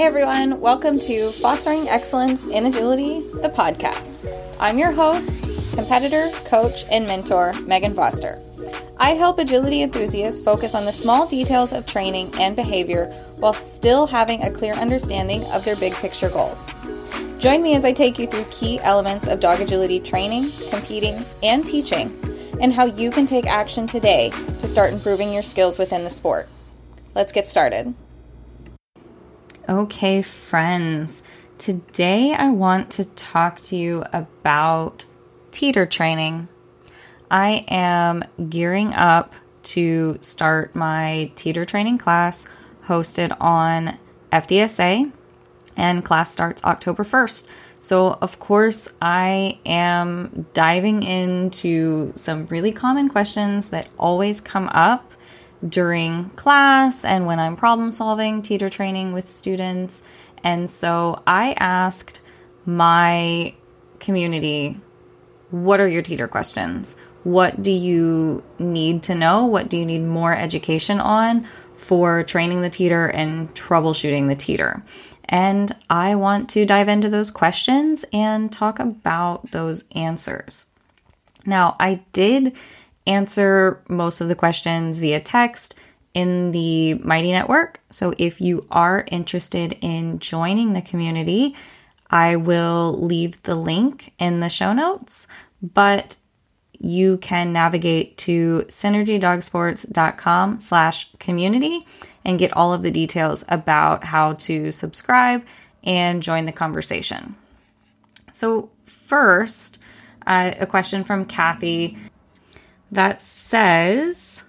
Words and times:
Hey 0.00 0.06
everyone, 0.06 0.62
welcome 0.62 0.98
to 1.00 1.30
Fostering 1.30 1.86
Excellence 1.86 2.46
in 2.46 2.64
Agility, 2.64 3.20
the 3.42 3.52
podcast. 3.54 4.24
I'm 4.58 4.78
your 4.78 4.92
host, 4.92 5.44
competitor, 5.74 6.30
coach, 6.46 6.86
and 6.90 7.06
mentor, 7.06 7.52
Megan 7.66 7.92
Foster. 7.92 8.40
I 8.96 9.10
help 9.10 9.38
agility 9.38 9.82
enthusiasts 9.82 10.40
focus 10.42 10.74
on 10.74 10.86
the 10.86 10.90
small 10.90 11.26
details 11.26 11.74
of 11.74 11.84
training 11.84 12.32
and 12.40 12.56
behavior 12.56 13.08
while 13.36 13.52
still 13.52 14.06
having 14.06 14.42
a 14.42 14.50
clear 14.50 14.72
understanding 14.72 15.44
of 15.52 15.66
their 15.66 15.76
big 15.76 15.92
picture 15.92 16.30
goals. 16.30 16.72
Join 17.38 17.60
me 17.60 17.74
as 17.74 17.84
I 17.84 17.92
take 17.92 18.18
you 18.18 18.26
through 18.26 18.44
key 18.44 18.80
elements 18.80 19.26
of 19.26 19.38
dog 19.38 19.60
agility 19.60 20.00
training, 20.00 20.50
competing, 20.70 21.26
and 21.42 21.66
teaching, 21.66 22.18
and 22.58 22.72
how 22.72 22.86
you 22.86 23.10
can 23.10 23.26
take 23.26 23.46
action 23.46 23.86
today 23.86 24.30
to 24.60 24.66
start 24.66 24.94
improving 24.94 25.30
your 25.30 25.42
skills 25.42 25.78
within 25.78 26.04
the 26.04 26.08
sport. 26.08 26.48
Let's 27.14 27.34
get 27.34 27.46
started. 27.46 27.94
Okay, 29.70 30.20
friends, 30.20 31.22
today 31.56 32.34
I 32.34 32.50
want 32.50 32.90
to 32.90 33.04
talk 33.04 33.60
to 33.60 33.76
you 33.76 34.02
about 34.12 35.04
teeter 35.52 35.86
training. 35.86 36.48
I 37.30 37.64
am 37.68 38.24
gearing 38.48 38.92
up 38.94 39.32
to 39.62 40.18
start 40.20 40.74
my 40.74 41.30
teeter 41.36 41.64
training 41.64 41.98
class 41.98 42.48
hosted 42.86 43.36
on 43.40 43.96
FDSA, 44.32 45.12
and 45.76 46.04
class 46.04 46.32
starts 46.32 46.64
October 46.64 47.04
1st. 47.04 47.46
So, 47.78 48.18
of 48.20 48.40
course, 48.40 48.88
I 49.00 49.60
am 49.64 50.46
diving 50.52 51.04
into 51.04 52.12
some 52.16 52.46
really 52.46 52.72
common 52.72 53.08
questions 53.08 53.68
that 53.68 53.88
always 54.00 54.40
come 54.40 54.68
up 54.72 55.09
during 55.68 56.30
class 56.30 57.04
and 57.04 57.26
when 57.26 57.38
I'm 57.38 57.56
problem 57.56 57.90
solving 57.90 58.42
teeter 58.42 58.70
training 58.70 59.12
with 59.12 59.28
students. 59.28 60.02
And 60.42 60.70
so 60.70 61.22
I 61.26 61.52
asked 61.58 62.20
my 62.64 63.54
community, 63.98 64.80
what 65.50 65.80
are 65.80 65.88
your 65.88 66.02
teeter 66.02 66.28
questions? 66.28 66.96
What 67.24 67.62
do 67.62 67.70
you 67.70 68.42
need 68.58 69.02
to 69.04 69.14
know? 69.14 69.44
What 69.44 69.68
do 69.68 69.76
you 69.76 69.84
need 69.84 70.02
more 70.02 70.34
education 70.34 71.00
on 71.00 71.46
for 71.76 72.22
training 72.22 72.62
the 72.62 72.70
teeter 72.70 73.06
and 73.06 73.54
troubleshooting 73.54 74.28
the 74.28 74.36
teeter? 74.36 74.82
And 75.24 75.72
I 75.90 76.14
want 76.14 76.48
to 76.50 76.64
dive 76.64 76.88
into 76.88 77.08
those 77.08 77.30
questions 77.30 78.04
and 78.12 78.50
talk 78.50 78.78
about 78.78 79.50
those 79.50 79.84
answers. 79.94 80.68
Now, 81.46 81.76
I 81.78 82.02
did 82.12 82.56
answer 83.06 83.82
most 83.88 84.20
of 84.20 84.28
the 84.28 84.34
questions 84.34 84.98
via 84.98 85.20
text 85.20 85.78
in 86.14 86.50
the 86.50 86.94
Mighty 86.94 87.30
Network. 87.30 87.80
So 87.90 88.14
if 88.18 88.40
you 88.40 88.66
are 88.70 89.04
interested 89.10 89.78
in 89.80 90.18
joining 90.18 90.72
the 90.72 90.82
community, 90.82 91.54
I 92.10 92.36
will 92.36 92.98
leave 93.00 93.42
the 93.42 93.54
link 93.54 94.12
in 94.18 94.40
the 94.40 94.48
show 94.48 94.72
notes, 94.72 95.28
but 95.62 96.16
you 96.78 97.18
can 97.18 97.52
navigate 97.52 98.16
to 98.16 98.64
synergydogsports.com 98.68 100.58
slash 100.58 101.12
community 101.18 101.86
and 102.24 102.38
get 102.38 102.56
all 102.56 102.72
of 102.72 102.82
the 102.82 102.90
details 102.90 103.44
about 103.48 104.04
how 104.04 104.32
to 104.34 104.72
subscribe 104.72 105.44
and 105.84 106.22
join 106.22 106.46
the 106.46 106.52
conversation. 106.52 107.34
So 108.32 108.70
first, 108.86 109.78
uh, 110.26 110.52
a 110.58 110.66
question 110.66 111.04
from 111.04 111.26
Kathy 111.26 111.96
that 112.92 113.20
says, 113.20 114.44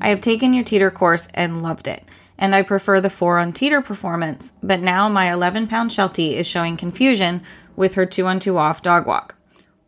I 0.00 0.08
have 0.08 0.20
taken 0.20 0.54
your 0.54 0.64
teeter 0.64 0.90
course 0.90 1.28
and 1.34 1.62
loved 1.62 1.86
it, 1.86 2.04
and 2.38 2.54
I 2.54 2.62
prefer 2.62 3.00
the 3.00 3.10
four 3.10 3.38
on 3.38 3.52
teeter 3.52 3.80
performance, 3.80 4.54
but 4.62 4.80
now 4.80 5.08
my 5.08 5.32
11 5.32 5.68
pound 5.68 5.92
Sheltie 5.92 6.34
is 6.34 6.46
showing 6.46 6.76
confusion 6.76 7.42
with 7.76 7.94
her 7.94 8.06
two 8.06 8.26
on 8.26 8.40
two 8.40 8.58
off 8.58 8.82
dog 8.82 9.06
walk. 9.06 9.36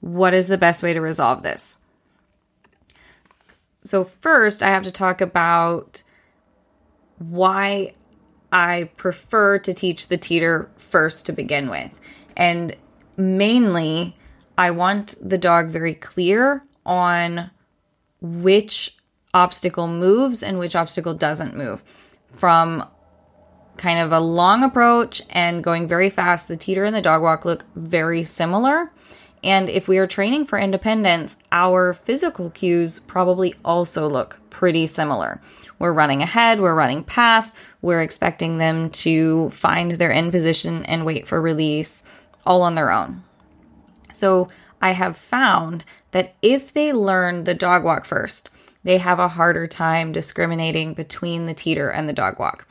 What 0.00 0.34
is 0.34 0.48
the 0.48 0.58
best 0.58 0.82
way 0.82 0.92
to 0.92 1.00
resolve 1.00 1.42
this? 1.42 1.78
So, 3.82 4.04
first, 4.04 4.62
I 4.62 4.68
have 4.68 4.84
to 4.84 4.90
talk 4.90 5.20
about 5.20 6.02
why 7.18 7.94
I 8.52 8.90
prefer 8.96 9.58
to 9.58 9.74
teach 9.74 10.08
the 10.08 10.16
teeter 10.16 10.70
first 10.76 11.26
to 11.26 11.32
begin 11.32 11.68
with. 11.68 11.98
And 12.36 12.76
mainly, 13.18 14.16
I 14.56 14.70
want 14.70 15.16
the 15.20 15.38
dog 15.38 15.68
very 15.68 15.94
clear 15.94 16.62
on 16.84 17.50
which 18.20 18.96
obstacle 19.32 19.88
moves 19.88 20.42
and 20.42 20.58
which 20.58 20.76
obstacle 20.76 21.14
doesn't 21.14 21.56
move. 21.56 21.82
From 22.32 22.86
kind 23.76 23.98
of 23.98 24.12
a 24.12 24.20
long 24.20 24.62
approach 24.62 25.22
and 25.30 25.64
going 25.64 25.88
very 25.88 26.10
fast, 26.10 26.48
the 26.48 26.56
teeter 26.56 26.84
and 26.84 26.94
the 26.94 27.00
dog 27.00 27.22
walk 27.22 27.44
look 27.44 27.64
very 27.74 28.24
similar. 28.24 28.90
And 29.42 29.68
if 29.68 29.88
we 29.88 29.98
are 29.98 30.06
training 30.06 30.44
for 30.44 30.58
independence, 30.58 31.36
our 31.52 31.92
physical 31.92 32.50
cues 32.50 32.98
probably 32.98 33.54
also 33.64 34.08
look 34.08 34.40
pretty 34.48 34.86
similar. 34.86 35.40
We're 35.78 35.92
running 35.92 36.22
ahead, 36.22 36.60
we're 36.60 36.74
running 36.74 37.04
past, 37.04 37.54
we're 37.82 38.00
expecting 38.00 38.56
them 38.58 38.88
to 38.90 39.50
find 39.50 39.92
their 39.92 40.12
end 40.12 40.32
position 40.32 40.86
and 40.86 41.04
wait 41.04 41.26
for 41.28 41.42
release 41.42 42.04
all 42.46 42.62
on 42.62 42.74
their 42.74 42.90
own. 42.90 43.22
So 44.12 44.48
I 44.80 44.92
have 44.92 45.16
found 45.16 45.84
that 46.14 46.36
if 46.42 46.72
they 46.72 46.92
learn 46.92 47.42
the 47.42 47.54
dog 47.54 47.82
walk 47.82 48.04
first, 48.04 48.48
they 48.84 48.98
have 48.98 49.18
a 49.18 49.26
harder 49.26 49.66
time 49.66 50.12
discriminating 50.12 50.94
between 50.94 51.46
the 51.46 51.54
teeter 51.54 51.90
and 51.90 52.08
the 52.08 52.12
dog 52.12 52.38
walk. 52.38 52.68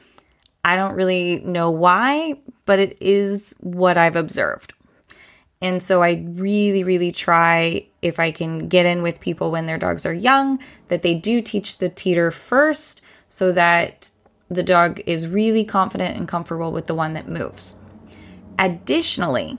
I 0.64 0.78
don't 0.78 0.96
really 0.96 1.42
know 1.42 1.70
why, 1.70 2.36
but 2.66 2.80
it 2.80 2.98
is 3.02 3.54
what 3.60 3.98
I've 3.98 4.16
observed. 4.16 4.72
And 5.62 5.84
so 5.84 6.02
I 6.02 6.24
really, 6.26 6.86
really 6.86 7.12
try 7.12 7.86
if 8.02 8.18
I 8.18 8.32
can 8.32 8.70
get 8.70 8.86
in 8.86 9.02
with 9.02 9.20
people 9.20 9.52
when 9.52 9.66
their 9.66 9.78
dogs 9.78 10.06
are 10.06 10.14
young 10.14 10.58
that 10.88 11.02
they 11.02 11.14
do 11.14 11.42
teach 11.42 11.80
the 11.80 11.90
teeter 11.90 12.32
first 12.32 13.02
so 13.28 13.52
that 13.52 14.10
the 14.48 14.64
dog 14.64 15.02
is 15.06 15.28
really 15.28 15.66
confident 15.66 16.16
and 16.16 16.30
comfortable 16.30 16.72
with 16.72 16.88
the 16.88 16.96
one 16.96 17.12
that 17.12 17.28
moves. 17.28 17.76
Additionally, 18.58 19.58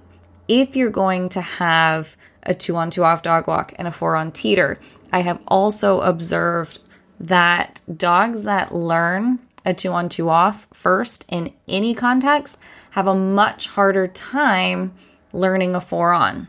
if 0.48 0.74
you're 0.74 0.88
going 0.88 1.28
to 1.30 1.42
have 1.42 2.16
a 2.44 2.54
two 2.54 2.76
on 2.76 2.90
two 2.90 3.04
off 3.04 3.22
dog 3.22 3.46
walk, 3.46 3.74
and 3.78 3.88
a 3.88 3.92
four 3.92 4.16
on 4.16 4.32
teeter. 4.32 4.76
I 5.12 5.20
have 5.22 5.40
also 5.48 6.00
observed 6.00 6.80
that 7.20 7.80
dogs 7.96 8.44
that 8.44 8.74
learn 8.74 9.38
a 9.64 9.74
two 9.74 9.92
on 9.92 10.08
two 10.08 10.28
off 10.28 10.66
first 10.72 11.24
in 11.28 11.52
any 11.68 11.94
context 11.94 12.62
have 12.90 13.06
a 13.06 13.14
much 13.14 13.66
harder 13.68 14.06
time 14.08 14.92
learning 15.32 15.74
a 15.74 15.80
four 15.80 16.12
on. 16.12 16.48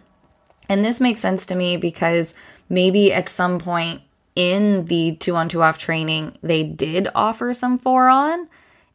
And 0.70 0.84
this 0.84 1.00
makes 1.00 1.22
sense 1.22 1.46
to 1.48 1.56
me 1.56 1.78
because 1.78 2.36
maybe 2.70 3.14
at 3.14 3.30
some 3.30 3.60
point 3.60 4.02
in 4.36 4.86
the 4.86 5.16
two 5.16 5.36
on 5.36 5.48
two 5.48 5.62
off 5.62 5.78
training, 5.78 6.38
they 6.42 6.64
did 6.64 7.08
offer 7.16 7.54
some 7.54 7.78
four 7.78 8.10
on 8.10 8.46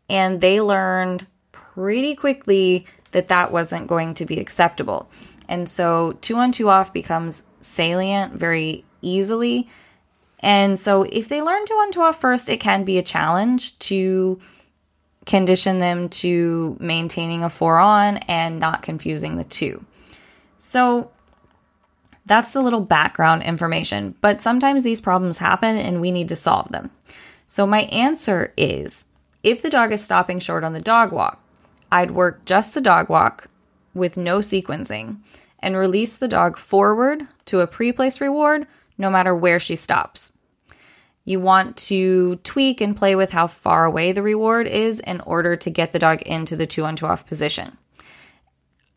and 0.08 0.40
they 0.40 0.60
learned 0.60 1.26
pretty 1.52 2.14
quickly 2.14 2.84
that 3.12 3.28
that 3.28 3.52
wasn't 3.52 3.86
going 3.86 4.14
to 4.14 4.24
be 4.24 4.38
acceptable. 4.38 5.10
And 5.50 5.68
so 5.68 6.12
two 6.20 6.36
on 6.36 6.52
two 6.52 6.70
off 6.70 6.92
becomes 6.92 7.44
salient 7.60 8.34
very 8.34 8.84
easily. 9.02 9.68
And 10.38 10.78
so 10.78 11.02
if 11.02 11.28
they 11.28 11.42
learn 11.42 11.66
two 11.66 11.74
on 11.74 11.92
two 11.92 12.00
off 12.00 12.20
first, 12.20 12.48
it 12.48 12.60
can 12.60 12.84
be 12.84 12.96
a 12.96 13.02
challenge 13.02 13.78
to 13.80 14.38
condition 15.26 15.78
them 15.78 16.08
to 16.08 16.76
maintaining 16.80 17.44
a 17.44 17.50
four 17.50 17.78
on 17.78 18.18
and 18.18 18.58
not 18.58 18.82
confusing 18.82 19.36
the 19.36 19.44
two. 19.44 19.84
So 20.56 21.10
that's 22.26 22.52
the 22.52 22.62
little 22.62 22.80
background 22.80 23.42
information. 23.42 24.14
But 24.20 24.40
sometimes 24.40 24.84
these 24.84 25.00
problems 25.00 25.38
happen 25.38 25.76
and 25.76 26.00
we 26.00 26.12
need 26.12 26.28
to 26.28 26.36
solve 26.36 26.68
them. 26.70 26.90
So 27.46 27.66
my 27.66 27.82
answer 27.82 28.54
is 28.56 29.04
if 29.42 29.62
the 29.62 29.70
dog 29.70 29.90
is 29.90 30.02
stopping 30.02 30.38
short 30.38 30.62
on 30.62 30.74
the 30.74 30.80
dog 30.80 31.10
walk, 31.10 31.42
I'd 31.90 32.12
work 32.12 32.44
just 32.44 32.72
the 32.72 32.80
dog 32.80 33.08
walk 33.08 33.48
with 33.94 34.16
no 34.16 34.38
sequencing 34.38 35.18
and 35.58 35.76
release 35.76 36.16
the 36.16 36.28
dog 36.28 36.56
forward 36.56 37.26
to 37.46 37.60
a 37.60 37.66
pre 37.66 37.92
placed 37.92 38.20
reward 38.20 38.66
no 38.98 39.10
matter 39.10 39.34
where 39.34 39.58
she 39.58 39.76
stops. 39.76 40.36
You 41.24 41.40
want 41.40 41.76
to 41.88 42.36
tweak 42.36 42.80
and 42.80 42.96
play 42.96 43.14
with 43.14 43.30
how 43.30 43.46
far 43.46 43.84
away 43.84 44.12
the 44.12 44.22
reward 44.22 44.66
is 44.66 45.00
in 45.00 45.20
order 45.20 45.56
to 45.56 45.70
get 45.70 45.92
the 45.92 45.98
dog 45.98 46.22
into 46.22 46.56
the 46.56 46.66
two 46.66 46.84
on 46.84 46.96
two 46.96 47.06
off 47.06 47.26
position. 47.26 47.76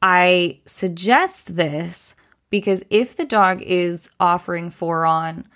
I 0.01 0.59
suggest 0.65 1.55
this 1.55 2.15
because 2.49 2.83
if 2.89 3.15
the 3.15 3.25
dog 3.25 3.61
is 3.61 4.09
offering 4.19 4.69
four 4.69 5.05
on 5.05 5.47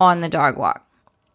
on 0.00 0.20
the 0.20 0.28
dog 0.28 0.58
walk, 0.58 0.86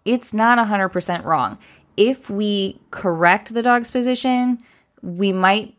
it's 0.03 0.33
not 0.33 0.57
100% 0.57 1.23
wrong. 1.23 1.57
If 1.95 2.29
we 2.29 2.79
correct 2.91 3.53
the 3.53 3.63
dog's 3.63 3.89
position, 3.89 4.61
we 5.01 5.31
might 5.31 5.76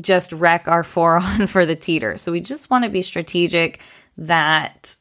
just 0.00 0.32
wreck 0.32 0.68
our 0.68 0.84
on 0.96 1.46
for 1.46 1.66
the 1.66 1.76
teeter. 1.76 2.16
So 2.16 2.32
we 2.32 2.40
just 2.40 2.70
want 2.70 2.84
to 2.84 2.90
be 2.90 3.02
strategic 3.02 3.80
that 4.16 4.96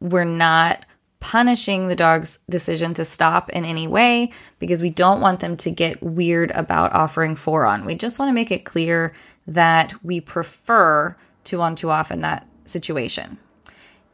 we're 0.00 0.24
not 0.24 0.84
punishing 1.20 1.88
the 1.88 1.96
dog's 1.96 2.38
decision 2.48 2.94
to 2.94 3.04
stop 3.04 3.50
in 3.50 3.64
any 3.64 3.88
way 3.88 4.30
because 4.58 4.82
we 4.82 4.90
don't 4.90 5.20
want 5.20 5.40
them 5.40 5.56
to 5.56 5.70
get 5.70 6.02
weird 6.02 6.50
about 6.52 6.92
offering 6.92 7.34
four 7.34 7.66
on. 7.66 7.84
We 7.84 7.94
just 7.94 8.18
want 8.18 8.28
to 8.28 8.34
make 8.34 8.50
it 8.50 8.64
clear 8.64 9.12
that 9.46 9.92
we 10.04 10.20
prefer 10.20 11.16
two 11.44 11.62
on, 11.62 11.74
two 11.74 11.90
off 11.90 12.10
in 12.10 12.20
that 12.20 12.46
situation. 12.64 13.38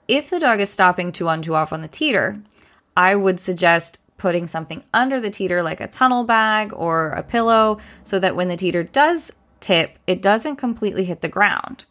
If 0.08 0.30
the 0.30 0.40
dog 0.40 0.60
is 0.60 0.70
stopping 0.70 1.12
two 1.12 1.28
on, 1.28 1.42
two 1.42 1.54
off 1.54 1.72
on 1.72 1.82
the 1.82 1.88
teeter, 1.88 2.38
I 2.96 3.14
would 3.14 3.40
suggest 3.40 3.98
putting 4.22 4.46
something 4.46 4.84
under 4.94 5.20
the 5.20 5.30
teeter 5.30 5.64
like 5.64 5.80
a 5.80 5.88
tunnel 5.88 6.22
bag 6.22 6.72
or 6.72 7.08
a 7.08 7.24
pillow 7.24 7.76
so 8.04 8.20
that 8.20 8.36
when 8.36 8.46
the 8.46 8.56
teeter 8.56 8.84
does 8.84 9.32
tip, 9.58 9.98
it 10.06 10.22
doesn't 10.22 10.56
completely 10.56 11.02
hit 11.02 11.22
the 11.22 11.28
ground. 11.28 11.84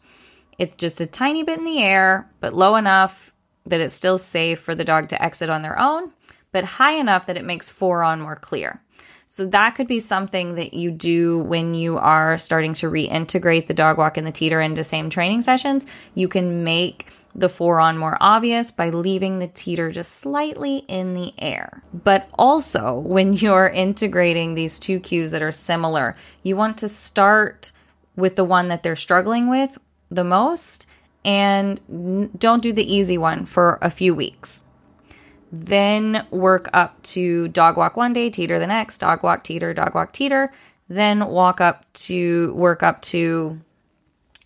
It's 0.58 0.74
just 0.76 1.02
a 1.02 1.06
tiny 1.06 1.42
bit 1.42 1.58
in 1.58 1.66
the 1.66 1.82
air, 1.82 2.30
but 2.40 2.54
low 2.54 2.76
enough 2.76 3.34
that 3.66 3.80
it's 3.80 3.92
still 3.92 4.16
safe 4.16 4.60
for 4.60 4.74
the 4.74 4.82
dog 4.82 5.08
to 5.08 5.22
exit 5.22 5.50
on 5.50 5.60
their 5.60 5.78
own, 5.78 6.10
but 6.52 6.64
high 6.64 6.94
enough 6.94 7.26
that 7.26 7.36
it 7.36 7.44
makes 7.44 7.70
four 7.70 8.02
on 8.02 8.22
more 8.22 8.36
clear. 8.36 8.80
So 9.26 9.44
that 9.48 9.74
could 9.74 9.86
be 9.86 10.00
something 10.00 10.54
that 10.54 10.72
you 10.72 10.90
do 10.90 11.38
when 11.40 11.74
you 11.74 11.98
are 11.98 12.38
starting 12.38 12.72
to 12.74 12.90
reintegrate 12.90 13.66
the 13.66 13.74
dog 13.74 13.98
walk 13.98 14.16
and 14.16 14.26
the 14.26 14.32
teeter 14.32 14.62
into 14.62 14.84
same 14.84 15.10
training 15.10 15.42
sessions. 15.42 15.86
You 16.14 16.28
can 16.28 16.64
make 16.64 17.12
the 17.34 17.48
four 17.48 17.80
on 17.80 17.96
more 17.96 18.16
obvious 18.20 18.70
by 18.70 18.90
leaving 18.90 19.38
the 19.38 19.48
teeter 19.48 19.90
just 19.90 20.12
slightly 20.12 20.78
in 20.88 21.14
the 21.14 21.32
air. 21.38 21.82
But 21.92 22.28
also, 22.34 22.98
when 22.98 23.32
you're 23.32 23.68
integrating 23.68 24.54
these 24.54 24.78
two 24.78 25.00
cues 25.00 25.30
that 25.30 25.42
are 25.42 25.52
similar, 25.52 26.14
you 26.42 26.56
want 26.56 26.78
to 26.78 26.88
start 26.88 27.72
with 28.16 28.36
the 28.36 28.44
one 28.44 28.68
that 28.68 28.82
they're 28.82 28.96
struggling 28.96 29.48
with 29.48 29.78
the 30.10 30.24
most 30.24 30.86
and 31.24 31.80
don't 32.38 32.62
do 32.62 32.72
the 32.72 32.92
easy 32.92 33.16
one 33.16 33.46
for 33.46 33.78
a 33.80 33.90
few 33.90 34.14
weeks. 34.14 34.64
Then 35.50 36.26
work 36.30 36.68
up 36.72 37.02
to 37.02 37.48
dog 37.48 37.76
walk 37.76 37.96
one 37.96 38.12
day, 38.12 38.30
teeter 38.30 38.58
the 38.58 38.66
next, 38.66 38.98
dog 38.98 39.22
walk, 39.22 39.44
teeter, 39.44 39.72
dog 39.74 39.94
walk, 39.94 40.12
teeter. 40.12 40.52
Then 40.88 41.26
walk 41.26 41.60
up 41.60 41.90
to 41.92 42.52
work 42.54 42.82
up 42.82 43.02
to 43.02 43.60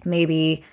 maybe 0.05 0.65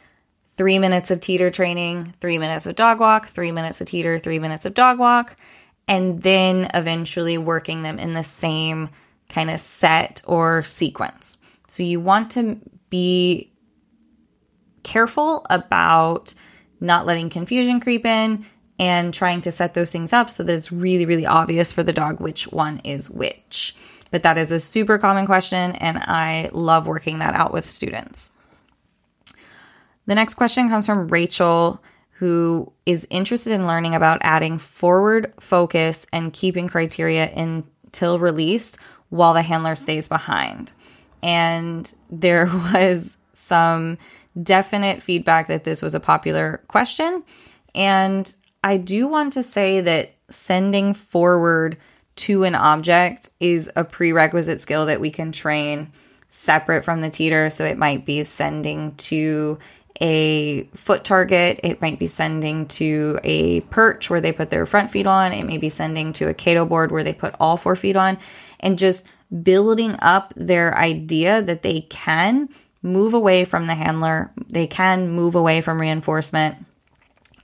three 0.55 0.79
minutes 0.79 1.11
of 1.11 1.19
teeter 1.19 1.49
training, 1.49 2.13
three 2.21 2.37
minutes 2.37 2.65
of 2.65 2.75
dog 2.75 2.99
walk, 2.99 3.27
three 3.27 3.51
minutes 3.51 3.81
of 3.81 3.87
teeter, 3.87 4.19
three 4.19 4.39
minutes 4.39 4.65
of 4.65 4.73
dog 4.73 4.99
walk, 4.99 5.37
and 5.87 6.21
then 6.21 6.69
eventually 6.73 7.37
working 7.37 7.83
them 7.83 7.99
in 7.99 8.13
the 8.13 8.23
same 8.23 8.89
kind 9.29 9.49
of 9.49 9.59
set 9.59 10.21
or 10.25 10.63
sequence. 10.63 11.37
So 11.67 11.83
you 11.83 11.99
want 11.99 12.31
to 12.31 12.59
be 12.89 13.51
careful 14.83 15.45
about 15.49 16.33
not 16.79 17.05
letting 17.05 17.29
confusion 17.29 17.79
creep 17.79 18.05
in 18.05 18.45
and 18.77 19.13
trying 19.13 19.41
to 19.41 19.51
set 19.51 19.73
those 19.73 19.91
things 19.91 20.13
up 20.13 20.29
so 20.29 20.43
that 20.43 20.53
it's 20.53 20.71
really, 20.71 21.05
really 21.05 21.25
obvious 21.25 21.71
for 21.71 21.83
the 21.83 21.93
dog 21.93 22.19
which 22.19 22.51
one 22.51 22.79
is 22.79 23.09
which. 23.09 23.75
But 24.11 24.23
that 24.23 24.37
is 24.37 24.51
a 24.51 24.59
super 24.59 24.99
common 24.99 25.25
question, 25.25 25.71
and 25.73 25.97
I 25.97 26.49
love 26.53 26.85
working 26.85 27.19
that 27.19 27.33
out 27.33 27.53
with 27.53 27.67
students. 27.67 28.32
The 30.05 30.15
next 30.15 30.35
question 30.35 30.69
comes 30.69 30.85
from 30.85 31.07
Rachel, 31.07 31.81
who 32.11 32.71
is 32.85 33.07
interested 33.09 33.53
in 33.53 33.67
learning 33.67 33.95
about 33.95 34.19
adding 34.21 34.57
forward 34.57 35.33
focus 35.39 36.05
and 36.11 36.33
keeping 36.33 36.67
criteria 36.67 37.31
until 37.33 38.19
released 38.19 38.77
while 39.09 39.33
the 39.33 39.41
handler 39.41 39.75
stays 39.75 40.07
behind. 40.07 40.71
And 41.21 41.91
there 42.09 42.45
was 42.73 43.17
some 43.33 43.95
definite 44.41 45.01
feedback 45.01 45.47
that 45.47 45.63
this 45.63 45.81
was 45.81 45.95
a 45.95 45.99
popular 45.99 46.61
question. 46.67 47.23
And 47.75 48.33
I 48.63 48.77
do 48.77 49.07
want 49.07 49.33
to 49.33 49.43
say 49.43 49.81
that 49.81 50.13
sending 50.29 50.93
forward 50.93 51.77
to 52.15 52.43
an 52.43 52.55
object 52.55 53.29
is 53.39 53.71
a 53.75 53.83
prerequisite 53.83 54.59
skill 54.59 54.85
that 54.85 55.01
we 55.01 55.11
can 55.11 55.31
train 55.31 55.89
separate 56.29 56.83
from 56.83 57.01
the 57.01 57.09
teeter. 57.09 57.49
So 57.49 57.65
it 57.65 57.77
might 57.77 58.05
be 58.05 58.23
sending 58.23 58.95
to 58.95 59.59
a 60.01 60.63
foot 60.73 61.03
target, 61.03 61.59
it 61.63 61.81
might 61.81 61.99
be 61.99 62.07
sending 62.07 62.67
to 62.67 63.19
a 63.23 63.61
perch 63.61 64.09
where 64.09 64.21
they 64.21 64.31
put 64.31 64.49
their 64.49 64.65
front 64.65 64.89
feet 64.89 65.07
on, 65.07 65.33
it 65.33 65.45
may 65.45 65.57
be 65.57 65.69
sending 65.69 66.13
to 66.13 66.27
a 66.27 66.33
Cato 66.33 66.65
board 66.65 66.91
where 66.91 67.03
they 67.03 67.13
put 67.13 67.35
all 67.39 67.57
four 67.57 67.75
feet 67.75 67.95
on, 67.95 68.17
and 68.59 68.77
just 68.77 69.07
building 69.43 69.95
up 70.01 70.33
their 70.35 70.75
idea 70.77 71.41
that 71.41 71.61
they 71.61 71.81
can 71.81 72.49
move 72.81 73.13
away 73.13 73.45
from 73.45 73.67
the 73.67 73.75
handler, 73.75 74.31
they 74.49 74.67
can 74.67 75.09
move 75.09 75.35
away 75.35 75.61
from 75.61 75.79
reinforcement, 75.79 76.57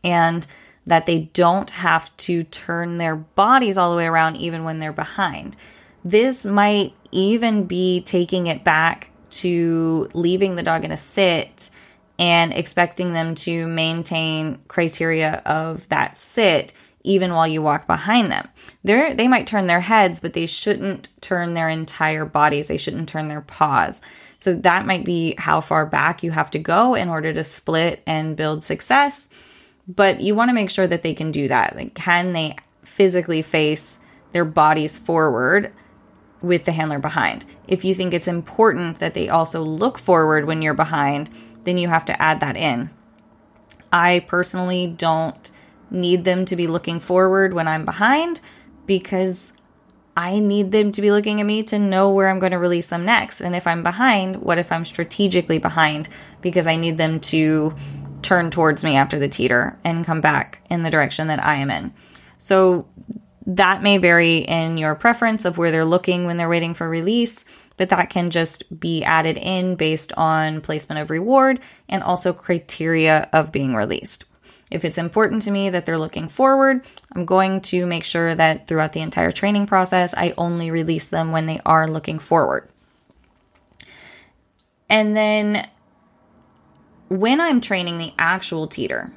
and 0.04 0.46
that 0.86 1.06
they 1.06 1.20
don't 1.34 1.70
have 1.70 2.16
to 2.18 2.44
turn 2.46 2.98
their 2.98 3.16
bodies 3.16 3.78
all 3.78 3.92
the 3.92 3.98
way 3.98 4.08
around 4.08 4.36
even 4.38 4.64
when 4.64 4.80
they're 4.80 4.92
behind. 4.92 5.56
This 6.04 6.46
might 6.46 6.94
even 7.12 7.66
be 7.66 8.02
taking 8.02 8.48
it 8.48 8.64
back 8.64 9.12
to 9.30 10.10
leaving 10.14 10.56
the 10.56 10.64
dog 10.64 10.84
in 10.84 10.92
a 10.92 10.98
sit 10.98 11.70
and 12.20 12.54
expecting 12.54 13.14
them 13.14 13.34
to 13.34 13.66
maintain 13.68 14.60
criteria 14.68 15.42
of 15.46 15.88
that 15.90 16.18
sit 16.18 16.74
even 17.02 17.34
while 17.34 17.48
you 17.48 17.62
walk 17.62 17.88
behind 17.88 18.30
them. 18.30 18.48
They 18.84 19.14
they 19.14 19.30
might 19.30 19.48
turn 19.48 19.68
their 19.68 19.80
heads, 19.80 20.20
but 20.20 20.34
they 20.34 20.46
shouldn't 20.46 21.10
turn 21.22 21.54
their 21.54 21.70
entire 21.70 22.26
bodies. 22.26 22.68
They 22.68 22.78
shouldn't 22.78 23.08
turn 23.08 23.30
their 23.30 23.42
paws. 23.42 24.02
So 24.38 24.54
that 24.54 24.86
might 24.86 25.06
be 25.06 25.36
how 25.38 25.62
far 25.62 25.86
back 25.86 26.22
you 26.22 26.32
have 26.32 26.52
to 26.52 26.60
go 26.60 26.96
in 26.96 27.10
order 27.10 27.34
to 27.34 27.44
split 27.44 28.04
and 28.06 28.36
build 28.36 28.64
success. 28.64 29.74
But 29.88 30.22
you 30.22 30.36
want 30.36 30.50
to 30.50 30.54
make 30.54 30.70
sure 30.70 30.88
that 30.88 31.02
they 31.02 31.14
can 31.14 31.32
do 31.32 31.48
that. 31.48 31.76
Like, 31.76 31.96
can 31.96 32.34
they 32.34 32.58
physically 32.84 33.42
face 33.42 34.00
their 34.34 34.46
bodies 34.46 34.98
forward 34.98 35.74
with 36.42 36.66
the 36.66 36.72
handler 36.72 37.00
behind? 37.00 37.46
If 37.68 37.84
you 37.84 37.96
think 37.96 38.14
it's 38.14 38.28
important 38.28 39.00
that 39.00 39.14
they 39.14 39.30
also 39.30 39.64
look 39.64 39.98
forward 39.98 40.46
when 40.46 40.62
you're 40.62 40.74
behind, 40.74 41.30
then 41.64 41.78
you 41.78 41.88
have 41.88 42.06
to 42.06 42.22
add 42.22 42.40
that 42.40 42.58
in. 42.58 42.90
I 43.92 44.26
personally 44.28 44.88
don't 44.88 45.50
need 45.92 46.24
them 46.24 46.46
to 46.46 46.56
be 46.56 46.68
looking 46.68 47.00
forward 47.00 47.54
when 47.54 47.68
I'm 47.68 47.86
behind 47.86 48.40
because 48.86 49.54
I 50.16 50.40
need 50.40 50.72
them 50.72 50.92
to 50.92 51.02
be 51.02 51.12
looking 51.12 51.40
at 51.40 51.46
me 51.46 51.64
to 51.64 51.80
know 51.80 52.12
where 52.12 52.30
I'm 52.30 52.40
going 52.40 52.52
to 52.52 52.60
release 52.60 52.90
them 52.90 53.06
next. 53.06 53.42
And 53.42 53.56
if 53.56 53.66
I'm 53.66 53.84
behind, 53.84 54.38
what 54.38 54.58
if 54.58 54.72
I'm 54.72 54.86
strategically 54.86 55.60
behind 55.60 56.10
because 56.42 56.68
I 56.68 56.76
need 56.76 56.98
them 56.98 57.20
to 57.22 57.74
turn 58.22 58.52
towards 58.52 58.84
me 58.84 58.96
after 58.96 59.18
the 59.18 59.30
teeter 59.30 59.80
and 59.84 60.06
come 60.06 60.20
back 60.20 60.62
in 60.70 60.84
the 60.84 60.90
direction 60.90 61.28
that 61.28 61.44
I 61.44 61.56
am 61.56 61.72
in? 61.72 61.94
So 62.38 62.88
that 63.46 63.82
may 63.82 63.98
vary 63.98 64.40
in 64.40 64.78
your 64.78 64.94
preference 64.94 65.46
of 65.46 65.58
where 65.58 65.72
they're 65.72 65.86
looking 65.86 66.26
when 66.26 66.38
they're 66.38 66.50
waiting 66.50 66.74
for 66.74 66.90
release, 66.90 67.46
but 67.80 67.90
that 67.90 68.10
can 68.10 68.30
just 68.30 68.78
be 68.78 69.06
added 69.06 69.38
in 69.38 69.76
based 69.76 70.12
on 70.18 70.60
placement 70.60 71.00
of 71.00 71.10
reward 71.10 71.62
and 71.88 72.04
also 72.04 72.34
criteria 72.34 73.30
of 73.32 73.54
being 73.54 73.74
released. 73.74 74.26
If 74.70 74.84
it's 74.84 74.98
important 74.98 75.44
to 75.44 75.52
me 75.52 75.70
that 75.70 75.86
they're 75.86 75.98
looking 75.98 76.28
forward, 76.28 76.86
I'm 77.16 77.26
going 77.26 77.62
to 77.62 77.86
make 77.86 78.04
sure 78.04 78.36
that 78.36 78.68
throughout 78.68 78.92
the 78.92 79.00
entire 79.00 79.32
training 79.32 79.66
process, 79.66 80.14
I 80.14 80.34
only 80.38 80.70
release 80.72 81.08
them 81.08 81.32
when 81.32 81.46
they 81.46 81.62
are 81.66 81.88
looking 81.88 82.20
forward. 82.20 82.68
And 84.90 85.16
then 85.16 85.66
when 87.08 87.40
I'm 87.40 87.62
training 87.62 87.98
the 87.98 88.14
actual 88.20 88.68
teeter, 88.68 89.14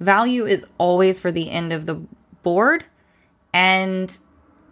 value 0.00 0.46
is 0.46 0.66
always 0.78 1.20
for 1.20 1.30
the 1.30 1.48
end 1.48 1.72
of 1.72 1.86
the 1.86 2.02
board. 2.42 2.84
And 3.54 4.18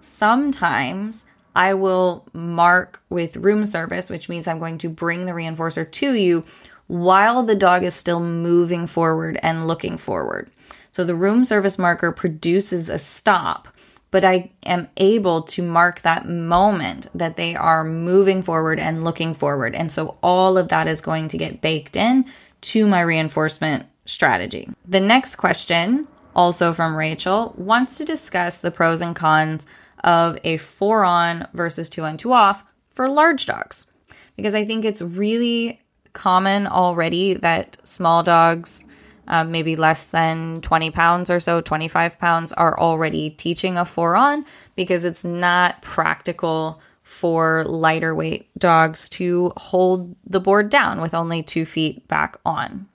sometimes 0.00 1.26
I 1.54 1.74
will 1.74 2.26
mark 2.32 3.02
with 3.10 3.36
room 3.36 3.66
service, 3.66 4.08
which 4.08 4.28
means 4.28 4.46
I'm 4.46 4.58
going 4.58 4.78
to 4.78 4.88
bring 4.88 5.26
the 5.26 5.32
reinforcer 5.32 5.90
to 5.90 6.14
you 6.14 6.44
while 6.86 7.42
the 7.42 7.54
dog 7.54 7.84
is 7.84 7.94
still 7.94 8.20
moving 8.24 8.86
forward 8.86 9.38
and 9.42 9.66
looking 9.66 9.96
forward. 9.96 10.50
So 10.90 11.04
the 11.04 11.14
room 11.14 11.44
service 11.44 11.78
marker 11.78 12.10
produces 12.10 12.88
a 12.88 12.98
stop, 12.98 13.68
but 14.10 14.24
I 14.24 14.50
am 14.64 14.88
able 14.96 15.42
to 15.42 15.62
mark 15.62 16.02
that 16.02 16.28
moment 16.28 17.06
that 17.14 17.36
they 17.36 17.54
are 17.54 17.84
moving 17.84 18.42
forward 18.42 18.80
and 18.80 19.04
looking 19.04 19.34
forward. 19.34 19.74
And 19.74 19.90
so 19.92 20.16
all 20.22 20.58
of 20.58 20.68
that 20.68 20.88
is 20.88 21.00
going 21.00 21.28
to 21.28 21.38
get 21.38 21.60
baked 21.60 21.96
in 21.96 22.24
to 22.62 22.86
my 22.86 23.00
reinforcement 23.00 23.86
strategy. 24.04 24.68
The 24.84 25.00
next 25.00 25.36
question, 25.36 26.08
also 26.34 26.72
from 26.72 26.96
Rachel, 26.96 27.54
wants 27.56 27.98
to 27.98 28.04
discuss 28.04 28.60
the 28.60 28.72
pros 28.72 29.00
and 29.00 29.14
cons 29.14 29.66
of 30.04 30.38
a 30.44 30.56
four 30.58 31.04
on 31.04 31.46
versus 31.52 31.88
two 31.88 32.04
on, 32.04 32.16
two 32.16 32.32
off 32.32 32.64
for 32.90 33.08
large 33.08 33.46
dogs. 33.46 33.92
Because 34.36 34.54
I 34.54 34.64
think 34.64 34.84
it's 34.84 35.02
really 35.02 35.80
common 36.12 36.66
already 36.66 37.34
that 37.34 37.76
small 37.86 38.22
dogs, 38.22 38.86
um, 39.28 39.50
maybe 39.50 39.76
less 39.76 40.08
than 40.08 40.60
20 40.62 40.90
pounds 40.90 41.30
or 41.30 41.40
so, 41.40 41.60
25 41.60 42.18
pounds, 42.18 42.52
are 42.54 42.78
already 42.78 43.30
teaching 43.30 43.76
a 43.76 43.84
four 43.84 44.16
on 44.16 44.44
because 44.76 45.04
it's 45.04 45.24
not 45.24 45.82
practical 45.82 46.80
for 47.02 47.64
lighter 47.64 48.14
weight 48.14 48.48
dogs 48.56 49.08
to 49.08 49.52
hold 49.56 50.14
the 50.24 50.40
board 50.40 50.70
down 50.70 51.00
with 51.00 51.12
only 51.12 51.42
two 51.42 51.64
feet 51.64 52.06
back 52.06 52.38
on. 52.44 52.88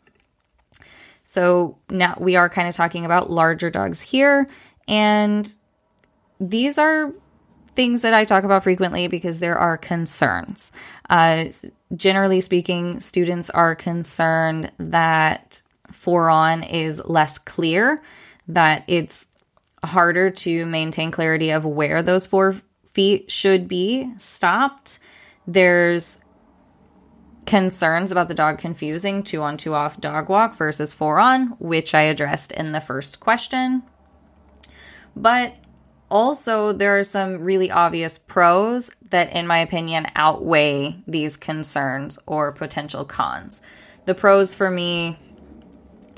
So 1.23 1.77
now 1.89 2.15
we 2.19 2.35
are 2.35 2.49
kind 2.49 2.67
of 2.69 2.75
talking 2.75 3.03
about 3.03 3.29
larger 3.29 3.69
dogs 3.69 4.01
here. 4.01 4.47
And 4.87 5.51
these 6.39 6.77
are 6.77 7.13
things 7.75 8.01
that 8.03 8.13
I 8.13 8.23
talk 8.23 8.43
about 8.43 8.63
frequently 8.63 9.07
because 9.07 9.39
there 9.39 9.57
are 9.57 9.77
concerns. 9.77 10.71
Uh, 11.09 11.45
generally 11.95 12.41
speaking, 12.41 12.99
students 12.99 13.49
are 13.49 13.75
concerned 13.75 14.71
that 14.77 15.61
four 15.91 16.29
on 16.29 16.63
is 16.63 17.03
less 17.05 17.37
clear, 17.37 17.97
that 18.47 18.83
it's 18.87 19.27
harder 19.83 20.29
to 20.29 20.65
maintain 20.65 21.11
clarity 21.11 21.51
of 21.51 21.65
where 21.65 22.01
those 22.01 22.25
four 22.25 22.61
feet 22.93 23.29
should 23.29 23.67
be 23.67 24.11
stopped. 24.17 24.99
There's 25.45 26.19
concerns 27.45 28.11
about 28.11 28.27
the 28.27 28.33
dog 28.33 28.57
confusing 28.57 29.21
two 29.21 29.41
on 29.41 29.57
two 29.57 29.73
off 29.73 30.01
dog 30.01 30.29
walk 30.29 30.55
versus 30.55 30.93
four 30.93 31.19
on, 31.19 31.47
which 31.59 31.93
I 31.93 32.03
addressed 32.03 32.51
in 32.51 32.71
the 32.71 32.81
first 32.81 33.19
question. 33.19 33.83
But 35.15 35.55
also, 36.09 36.71
there 36.71 36.97
are 36.99 37.03
some 37.03 37.41
really 37.41 37.71
obvious 37.71 38.17
pros 38.17 38.91
that, 39.09 39.33
in 39.33 39.47
my 39.47 39.57
opinion, 39.59 40.07
outweigh 40.15 40.95
these 41.07 41.37
concerns 41.37 42.19
or 42.27 42.51
potential 42.51 43.05
cons. 43.05 43.63
The 44.05 44.13
pros 44.13 44.53
for 44.53 44.69
me 44.69 45.17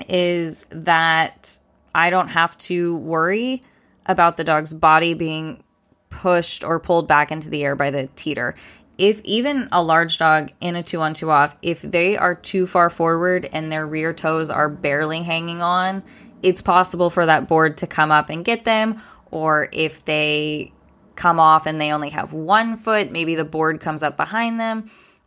is 0.08 0.66
that 0.70 1.58
I 1.94 2.10
don't 2.10 2.28
have 2.28 2.56
to 2.58 2.96
worry 2.96 3.62
about 4.06 4.36
the 4.36 4.44
dog's 4.44 4.74
body 4.74 5.14
being 5.14 5.62
pushed 6.10 6.64
or 6.64 6.80
pulled 6.80 7.08
back 7.08 7.30
into 7.30 7.50
the 7.50 7.64
air 7.64 7.76
by 7.76 7.90
the 7.90 8.08
teeter. 8.14 8.54
If 8.98 9.20
even 9.22 9.68
a 9.70 9.82
large 9.82 10.18
dog 10.18 10.50
in 10.60 10.74
a 10.74 10.82
two 10.82 11.00
on 11.00 11.14
two 11.14 11.30
off, 11.30 11.56
if 11.62 11.82
they 11.82 12.16
are 12.16 12.34
too 12.34 12.66
far 12.66 12.90
forward 12.90 13.48
and 13.52 13.70
their 13.70 13.86
rear 13.86 14.12
toes 14.12 14.50
are 14.50 14.68
barely 14.68 15.22
hanging 15.22 15.62
on, 15.62 16.02
it's 16.42 16.62
possible 16.62 17.10
for 17.10 17.26
that 17.26 17.48
board 17.48 17.76
to 17.78 17.86
come 17.86 18.10
up 18.10 18.28
and 18.28 18.44
get 18.44 18.64
them. 18.64 19.02
Or 19.30 19.68
if 19.72 20.04
they 20.04 20.72
come 21.14 21.40
off 21.40 21.66
and 21.66 21.80
they 21.80 21.92
only 21.92 22.10
have 22.10 22.32
one 22.32 22.76
foot, 22.76 23.10
maybe 23.10 23.34
the 23.34 23.44
board 23.44 23.80
comes 23.80 24.02
up 24.02 24.16
behind 24.16 24.60
them, 24.60 24.84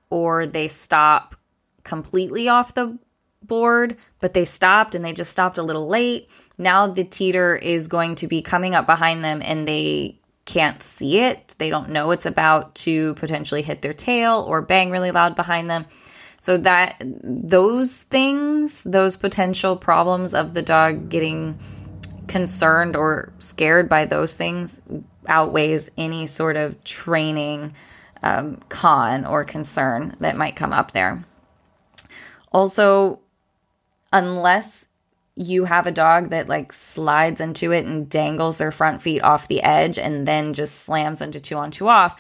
or 0.10 0.46
they 0.46 0.68
stop 0.68 1.36
completely 1.84 2.48
off 2.48 2.74
the 2.74 2.98
board, 3.44 3.98
but 4.20 4.34
they 4.34 4.46
stopped 4.46 4.96
and 4.96 5.04
they 5.04 5.14
just 5.14 5.32
stopped 5.32 5.58
a 5.58 5.64
little 5.64 5.88
late. 5.88 6.30
Now 6.58 6.88
the 6.88 7.04
teeter 7.04 7.56
is 7.56 7.88
going 7.88 8.16
to 8.16 8.28
be 8.28 8.42
coming 8.42 8.76
up 8.76 8.86
behind 8.86 9.24
them 9.24 9.42
and 9.44 9.68
they 9.68 10.20
can't 10.46 10.82
see 10.82 11.20
it. 11.20 11.56
They 11.60 11.70
don't 11.70 11.90
know 11.90 12.12
it's 12.12 12.26
about 12.26 12.76
to 12.76 13.14
potentially 13.16 13.62
hit 13.62 13.82
their 13.82 13.94
tail 13.94 14.46
or 14.48 14.62
bang 14.62 14.92
really 14.92 15.12
loud 15.12 15.36
behind 15.36 15.70
them. 15.70 15.86
So 16.40 16.58
that 16.58 17.02
those 17.02 18.02
things, 18.02 18.84
those 18.84 19.16
potential 19.16 19.76
problems 19.76 20.34
of 20.34 20.54
the 20.54 20.62
dog 20.64 21.10
getting 21.10 21.60
concerned 22.32 22.96
or 22.96 23.34
scared 23.40 23.90
by 23.90 24.06
those 24.06 24.36
things 24.36 24.82
outweighs 25.28 25.92
any 25.98 26.26
sort 26.26 26.56
of 26.56 26.82
training 26.86 27.74
um, 28.24 28.58
con 28.70 29.26
or 29.26 29.44
concern 29.44 30.16
that 30.22 30.38
might 30.38 30.56
come 30.56 30.72
up 30.72 30.92
there. 30.92 31.26
Also, 32.54 33.20
unless 34.14 34.88
you 35.36 35.66
have 35.66 35.88
a 35.88 35.92
dog 35.92 36.30
that 36.30 36.48
like 36.48 36.72
slides 36.72 37.42
into 37.42 37.74
it 37.74 37.86
and 37.86 38.10
dangles 38.10 38.58
their 38.58 38.72
front 38.72 39.02
feet 39.02 39.22
off 39.24 39.50
the 39.50 39.62
edge 39.62 39.98
and 39.98 40.26
then 40.26 40.54
just 40.54 40.80
slams 40.80 41.22
into 41.22 41.40
two 41.40 41.58
on 41.58 41.70
two 41.70 41.90
off, 41.90 42.18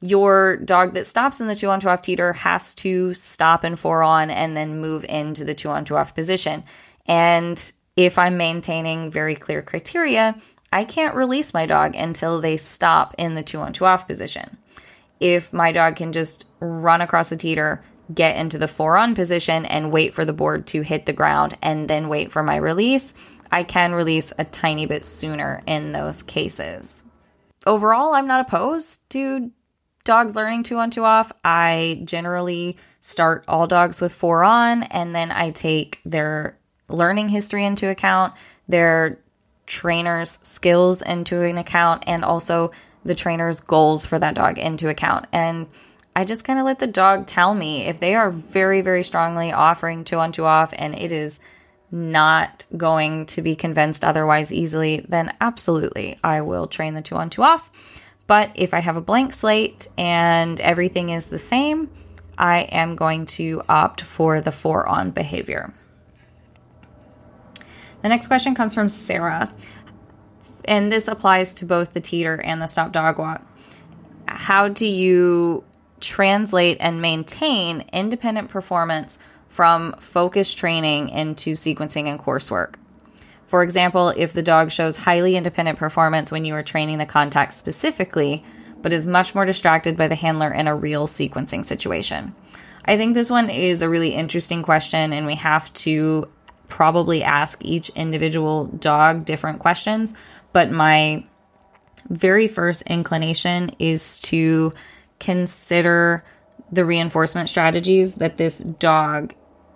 your 0.00 0.56
dog 0.56 0.94
that 0.94 1.06
stops 1.06 1.38
in 1.38 1.48
the 1.48 1.54
two 1.54 1.68
on 1.68 1.80
two 1.80 1.88
off 1.90 2.00
teeter 2.00 2.32
has 2.32 2.74
to 2.74 3.12
stop 3.12 3.62
in 3.62 3.76
four 3.76 4.02
on 4.02 4.30
and 4.30 4.56
then 4.56 4.80
move 4.80 5.04
into 5.04 5.44
the 5.44 5.54
two 5.54 5.68
on 5.68 5.84
two 5.84 5.96
off 5.96 6.14
position. 6.14 6.62
And 7.06 7.72
if 8.00 8.18
I'm 8.18 8.38
maintaining 8.38 9.10
very 9.10 9.34
clear 9.34 9.60
criteria, 9.60 10.34
I 10.72 10.84
can't 10.84 11.14
release 11.14 11.52
my 11.52 11.66
dog 11.66 11.94
until 11.94 12.40
they 12.40 12.56
stop 12.56 13.14
in 13.18 13.34
the 13.34 13.42
two 13.42 13.60
on 13.60 13.74
two 13.74 13.84
off 13.84 14.06
position. 14.06 14.56
If 15.20 15.52
my 15.52 15.70
dog 15.70 15.96
can 15.96 16.10
just 16.12 16.46
run 16.60 17.02
across 17.02 17.28
the 17.28 17.36
teeter, 17.36 17.84
get 18.14 18.36
into 18.36 18.56
the 18.56 18.68
four 18.68 18.96
on 18.96 19.14
position 19.14 19.66
and 19.66 19.92
wait 19.92 20.14
for 20.14 20.24
the 20.24 20.32
board 20.32 20.66
to 20.68 20.80
hit 20.80 21.04
the 21.04 21.12
ground 21.12 21.58
and 21.60 21.88
then 21.88 22.08
wait 22.08 22.32
for 22.32 22.42
my 22.42 22.56
release, 22.56 23.12
I 23.52 23.64
can 23.64 23.92
release 23.92 24.32
a 24.38 24.44
tiny 24.44 24.86
bit 24.86 25.04
sooner 25.04 25.62
in 25.66 25.92
those 25.92 26.22
cases. 26.22 27.04
Overall, 27.66 28.14
I'm 28.14 28.26
not 28.26 28.46
opposed 28.46 29.10
to 29.10 29.50
dogs 30.04 30.34
learning 30.34 30.62
two 30.62 30.78
on 30.78 30.90
two 30.90 31.04
off. 31.04 31.32
I 31.44 32.00
generally 32.06 32.78
start 33.00 33.44
all 33.46 33.66
dogs 33.66 34.00
with 34.00 34.12
four 34.12 34.42
on 34.42 34.84
and 34.84 35.14
then 35.14 35.30
I 35.30 35.50
take 35.50 36.00
their 36.06 36.56
learning 36.92 37.28
history 37.28 37.64
into 37.64 37.88
account, 37.88 38.34
their 38.68 39.18
trainer's 39.66 40.38
skills 40.42 41.02
into 41.02 41.42
an 41.42 41.58
account, 41.58 42.04
and 42.06 42.24
also 42.24 42.72
the 43.04 43.14
trainer's 43.14 43.60
goals 43.60 44.04
for 44.04 44.18
that 44.18 44.34
dog 44.34 44.58
into 44.58 44.88
account. 44.88 45.26
And 45.32 45.66
I 46.14 46.24
just 46.24 46.44
kind 46.44 46.58
of 46.58 46.66
let 46.66 46.78
the 46.80 46.86
dog 46.86 47.26
tell 47.26 47.54
me 47.54 47.86
if 47.86 48.00
they 48.00 48.14
are 48.14 48.30
very, 48.30 48.82
very 48.82 49.02
strongly 49.02 49.52
offering 49.52 50.04
two 50.04 50.18
on 50.18 50.32
two 50.32 50.44
off 50.44 50.74
and 50.76 50.94
it 50.94 51.12
is 51.12 51.40
not 51.92 52.66
going 52.76 53.26
to 53.26 53.42
be 53.42 53.56
convinced 53.56 54.04
otherwise 54.04 54.52
easily, 54.52 55.04
then 55.08 55.32
absolutely 55.40 56.18
I 56.22 56.40
will 56.42 56.66
train 56.66 56.94
the 56.94 57.02
two 57.02 57.16
on 57.16 57.30
two 57.30 57.42
off. 57.42 58.00
But 58.26 58.50
if 58.54 58.74
I 58.74 58.80
have 58.80 58.96
a 58.96 59.00
blank 59.00 59.32
slate 59.32 59.88
and 59.98 60.60
everything 60.60 61.08
is 61.08 61.28
the 61.28 61.38
same, 61.38 61.90
I 62.38 62.60
am 62.62 62.96
going 62.96 63.26
to 63.26 63.62
opt 63.68 64.02
for 64.02 64.40
the 64.40 64.52
four 64.52 64.86
on 64.86 65.10
behavior. 65.10 65.72
The 68.02 68.08
next 68.08 68.28
question 68.28 68.54
comes 68.54 68.74
from 68.74 68.88
Sarah, 68.88 69.52
and 70.64 70.90
this 70.90 71.08
applies 71.08 71.54
to 71.54 71.66
both 71.66 71.92
the 71.92 72.00
teeter 72.00 72.40
and 72.40 72.62
the 72.62 72.66
stop 72.66 72.92
dog 72.92 73.18
walk. 73.18 73.42
How 74.26 74.68
do 74.68 74.86
you 74.86 75.64
translate 76.00 76.78
and 76.80 77.00
maintain 77.00 77.84
independent 77.92 78.48
performance 78.48 79.18
from 79.48 79.92
focused 79.98 80.58
training 80.58 81.08
into 81.08 81.52
sequencing 81.52 82.06
and 82.06 82.20
coursework. 82.20 82.74
For 83.44 83.64
example, 83.64 84.10
if 84.10 84.32
the 84.32 84.44
dog 84.44 84.70
shows 84.70 84.96
highly 84.96 85.36
independent 85.36 85.76
performance 85.78 86.30
when 86.30 86.44
you 86.44 86.54
are 86.54 86.62
training 86.62 86.98
the 86.98 87.06
contact 87.06 87.52
specifically, 87.52 88.44
but 88.80 88.92
is 88.92 89.08
much 89.08 89.34
more 89.34 89.44
distracted 89.44 89.96
by 89.96 90.06
the 90.06 90.14
handler 90.14 90.52
in 90.52 90.68
a 90.68 90.74
real 90.74 91.06
sequencing 91.06 91.64
situation. 91.64 92.34
I 92.84 92.96
think 92.96 93.14
this 93.14 93.28
one 93.28 93.50
is 93.50 93.82
a 93.82 93.88
really 93.88 94.14
interesting 94.14 94.62
question, 94.62 95.12
and 95.12 95.26
we 95.26 95.34
have 95.34 95.72
to 95.74 96.28
probably 96.70 97.22
ask 97.22 97.62
each 97.64 97.90
individual 97.90 98.66
dog 98.66 99.24
different 99.26 99.58
questions. 99.58 100.14
But 100.52 100.70
my 100.70 101.24
very 102.08 102.48
first 102.48 102.82
inclination 102.82 103.70
is 103.78 104.18
to 104.20 104.72
consider 105.18 106.24
the 106.72 106.84
reinforcement 106.84 107.48
strategies 107.48 108.14
that 108.14 108.38
this 108.38 108.60
dog 108.60 109.34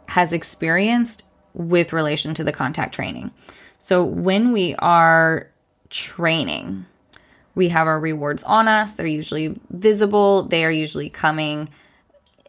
has 0.09 0.33
experienced 0.33 1.25
with 1.53 1.93
relation 1.93 2.35
to 2.35 2.45
the 2.45 2.53
contact 2.53 2.95
training. 2.95 3.31
So 3.79 4.05
when 4.05 4.53
we 4.53 4.75
are 4.77 5.51
training, 5.91 6.87
we 7.55 7.69
have 7.69 7.87
our 7.87 8.01
rewards 8.01 8.43
on 8.43 8.67
us. 8.69 8.95
They're 8.95 9.07
usually 9.07 9.59
visible. 9.71 10.45
They 10.45 10.65
are 10.65 10.71
usually 10.71 11.11
coming 11.11 11.69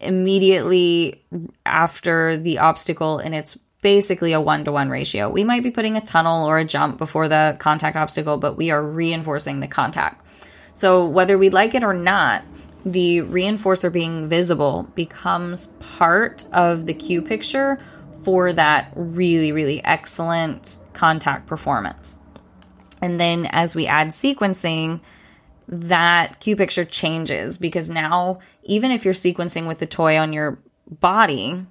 immediately 0.01 1.23
after 1.65 2.37
the 2.37 2.59
obstacle, 2.59 3.17
and 3.17 3.35
it's 3.35 3.57
basically 3.85 4.33
a 4.33 4.41
one 4.41 4.63
to 4.63 4.71
one 4.71 4.89
ratio. 4.89 5.29
We 5.29 5.43
might 5.43 5.61
be 5.61 5.69
putting 5.69 5.95
a 5.95 6.01
tunnel 6.01 6.43
or 6.43 6.57
a 6.57 6.65
jump 6.65 6.97
before 6.97 7.27
the 7.27 7.55
contact 7.59 7.95
obstacle, 7.95 8.37
but 8.37 8.57
we 8.57 8.71
are 8.71 8.81
reinforcing 8.81 9.59
the 9.59 9.67
contact. 9.67 10.27
So 10.73 11.05
whether 11.05 11.37
we 11.37 11.51
like 11.51 11.75
it 11.75 11.83
or 11.83 11.93
not, 11.93 12.43
the 12.83 13.19
reinforcer 13.19 13.93
being 13.93 14.27
visible 14.27 14.89
becomes 14.95 15.67
part 15.97 16.45
of 16.51 16.87
the 16.87 16.95
cue 16.95 17.21
picture 17.21 17.77
for 18.23 18.51
that 18.53 18.91
really, 18.95 19.51
really 19.51 19.83
excellent 19.83 20.79
contact 20.93 21.45
performance. 21.45 22.17
And 23.03 23.19
then 23.19 23.45
as 23.51 23.75
we 23.75 23.85
add 23.85 24.07
sequencing, 24.07 24.99
that 25.67 26.39
cue 26.39 26.55
picture 26.55 26.85
changes 26.85 27.59
because 27.59 27.91
now, 27.91 28.39
even 28.63 28.89
if 28.89 29.05
you're 29.05 29.13
sequencing 29.13 29.67
with 29.67 29.77
the 29.77 29.85
toy 29.85 30.17
on 30.17 30.33
your 30.33 30.57
body, 30.89 31.67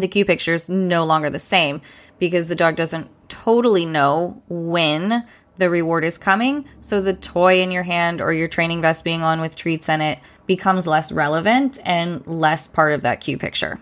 the 0.00 0.08
cue 0.08 0.24
picture 0.24 0.54
is 0.54 0.68
no 0.68 1.04
longer 1.04 1.30
the 1.30 1.38
same 1.38 1.80
because 2.18 2.46
the 2.46 2.54
dog 2.54 2.76
doesn't 2.76 3.08
totally 3.28 3.86
know 3.86 4.42
when 4.48 5.24
the 5.56 5.70
reward 5.70 6.04
is 6.04 6.18
coming. 6.18 6.66
So 6.80 7.00
the 7.00 7.14
toy 7.14 7.62
in 7.62 7.70
your 7.70 7.82
hand 7.82 8.20
or 8.20 8.32
your 8.32 8.48
training 8.48 8.80
vest 8.80 9.04
being 9.04 9.22
on 9.22 9.40
with 9.40 9.56
treats 9.56 9.88
in 9.88 10.00
it 10.00 10.18
becomes 10.46 10.86
less 10.86 11.12
relevant 11.12 11.78
and 11.84 12.26
less 12.26 12.66
part 12.66 12.92
of 12.92 13.02
that 13.02 13.20
cue 13.20 13.38
picture. 13.38 13.78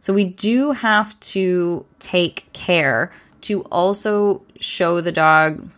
So 0.00 0.12
we 0.12 0.24
do 0.24 0.72
have 0.72 1.18
to 1.20 1.84
take 1.98 2.50
care 2.52 3.12
to 3.42 3.62
also 3.64 4.42
show 4.60 5.00
the 5.00 5.12
dog 5.12 5.70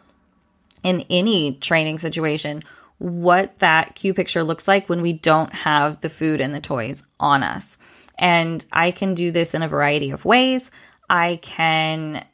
in 0.82 1.04
any 1.10 1.54
training 1.56 1.98
situation 1.98 2.62
what 2.98 3.58
that 3.60 3.94
cue 3.94 4.12
picture 4.12 4.42
looks 4.42 4.68
like 4.68 4.88
when 4.88 5.00
we 5.00 5.12
don't 5.12 5.52
have 5.52 6.00
the 6.02 6.10
food 6.10 6.40
and 6.40 6.54
the 6.54 6.60
toys 6.60 7.06
on 7.18 7.42
us. 7.42 7.78
And 8.20 8.64
I 8.70 8.92
can 8.92 9.14
do 9.14 9.32
this 9.32 9.54
in 9.54 9.62
a 9.62 9.68
variety 9.68 10.12
of 10.12 10.24
ways. 10.24 10.70
I 11.08 11.40
can 11.42 12.24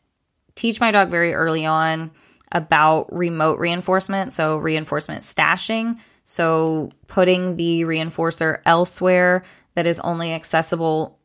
teach 0.54 0.80
my 0.80 0.90
dog 0.90 1.08
very 1.08 1.32
early 1.32 1.64
on 1.64 2.10
about 2.52 3.10
remote 3.12 3.58
reinforcement, 3.58 4.32
so 4.32 4.58
reinforcement 4.58 5.22
stashing. 5.22 5.98
So 6.24 6.90
putting 7.06 7.56
the 7.56 7.82
reinforcer 7.82 8.60
elsewhere 8.66 9.42
that 9.74 9.86
is 9.86 10.00
only 10.00 10.32
accessible 10.34 11.18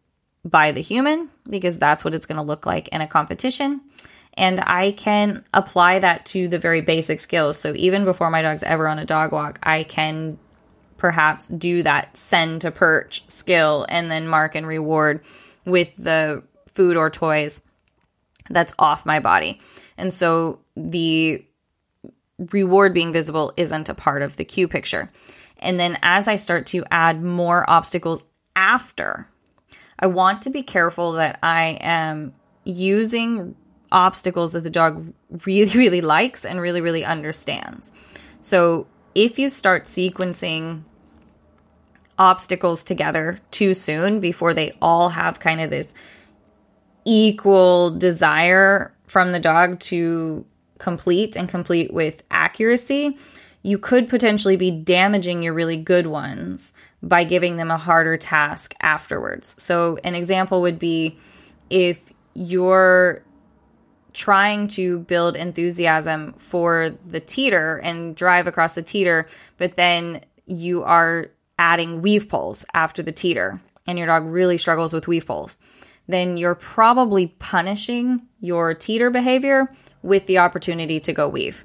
by 0.46 0.72
the 0.72 0.82
human, 0.82 1.30
because 1.50 1.80
that's 1.80 2.06
what 2.06 2.13
it's 2.13 2.25
going 2.25 2.38
to 2.38 2.44
look 2.44 2.65
like 2.65 2.88
in 2.89 3.01
a 3.01 3.08
competition. 3.08 3.82
And 4.36 4.60
I 4.62 4.91
can 4.91 5.44
apply 5.53 6.00
that 6.00 6.25
to 6.27 6.48
the 6.48 6.60
very 6.60 6.82
basic 6.82 7.20
skills. 7.20 7.58
So 7.58 7.74
even 7.75 8.06
before 8.06 8.30
my 8.30 8.41
dog's 8.41 8.63
ever 8.63 8.88
on 8.88 9.00
a 9.00 9.06
dog 9.06 9.32
walk, 9.32 9.60
I 9.63 9.84
can 9.84 10.38
perhaps 11.01 11.48
do 11.48 11.81
that 11.81 12.15
send 12.15 12.62
to 12.62 12.70
perch 12.70 13.24
skill 13.27 13.88
and 13.89 14.12
then 14.12 14.27
mark 14.27 14.53
and 14.53 14.67
reward 14.67 15.20
with 15.65 15.91
the 15.98 16.43
food 16.67 16.96
or 16.96 17.10
toys 17.10 17.63
that's 18.51 18.75
off 18.77 19.03
my 19.03 19.20
body. 19.20 19.60
And 19.98 20.13
so 20.13 20.60
the 20.75 21.43
reward 22.51 22.93
being 22.93 23.12
visible 23.12 23.51
isn't 23.58 23.89
a 23.89 23.96
part 23.96 24.22
of 24.22 24.38
the 24.38 24.46
cue 24.46 24.67
picture. 24.67 25.10
And 25.58 25.79
then 25.79 25.98
as 26.03 26.27
I 26.27 26.36
start 26.36 26.67
to 26.67 26.86
add 26.91 27.24
more 27.24 27.67
obstacles 27.67 28.24
after, 28.55 29.25
I 29.98 30.05
want 30.05 30.43
to 30.43 30.51
be 30.51 30.62
careful 30.62 31.13
that 31.13 31.39
I 31.41 31.79
am 31.81 32.36
using 32.63 33.55
obstacles 33.91 34.51
that 34.51 34.62
the 34.62 34.70
dog 34.70 35.12
really, 35.48 35.72
really 35.75 36.01
likes 36.01 36.46
and 36.46 36.62
really, 36.62 36.81
really 36.81 37.03
understands. 37.03 37.91
So 38.39 38.86
if 39.15 39.38
you 39.38 39.50
start 39.50 39.86
sequencing 39.86 40.84
obstacles 42.22 42.84
together 42.84 43.40
too 43.50 43.74
soon 43.74 44.20
before 44.20 44.54
they 44.54 44.72
all 44.80 45.10
have 45.10 45.40
kind 45.40 45.60
of 45.60 45.72
this 45.72 45.92
equal 47.04 47.90
desire 47.90 48.94
from 49.08 49.32
the 49.32 49.40
dog 49.40 49.80
to 49.80 50.46
complete 50.78 51.36
and 51.36 51.50
complete 51.50 51.92
with 51.92 52.22
accuracy, 52.30 53.18
you 53.63 53.80
could 53.80 54.08
potentially 54.08 54.56
be 54.56 54.70
damaging 54.70 55.42
your 55.42 55.56
really 55.56 55.78
good 55.78 56.06
ones 56.06 56.74
by 57.01 57.24
giving 57.24 57.58
them 57.58 57.72
a 57.72 57.78
harder 57.78 58.18
task 58.18 58.75
afterwards. 58.82 59.60
So, 59.60 59.98
an 60.04 60.13
example 60.13 60.62
would 60.62 60.78
be 60.78 61.18
if 61.72 62.13
you're 62.36 63.24
trying 64.13 64.68
to 64.68 65.00
build 65.00 65.36
enthusiasm 65.36 66.34
for 66.34 66.92
the 67.08 67.20
teeter 67.20 67.78
and 67.78 68.16
drive 68.16 68.46
across 68.46 68.75
the 68.75 68.84
teeter, 68.84 69.25
but 69.58 69.75
then 69.75 70.22
you 70.46 70.84
are 70.84 71.32
adding 71.62 72.01
weave 72.01 72.27
poles 72.27 72.65
after 72.74 73.03
the 73.03 73.12
teeter 73.12 73.62
and 73.86 74.00
your 74.00 74.08
dog 74.08 74.25
really 74.25 74.58
struggles 74.58 74.94
with 74.94 75.08
weave 75.08 75.27
poles, 75.27 75.60
then 76.08 76.36
you're 76.36 76.56
probably 76.56 77.27
punishing 77.27 78.20
your 78.39 78.74
teeter 78.74 79.12
behavior 79.12 79.72
with 80.01 80.25
the 80.25 80.39
opportunity 80.39 81.00
to 81.00 81.13
go 81.13 81.30
weave. 81.30 81.63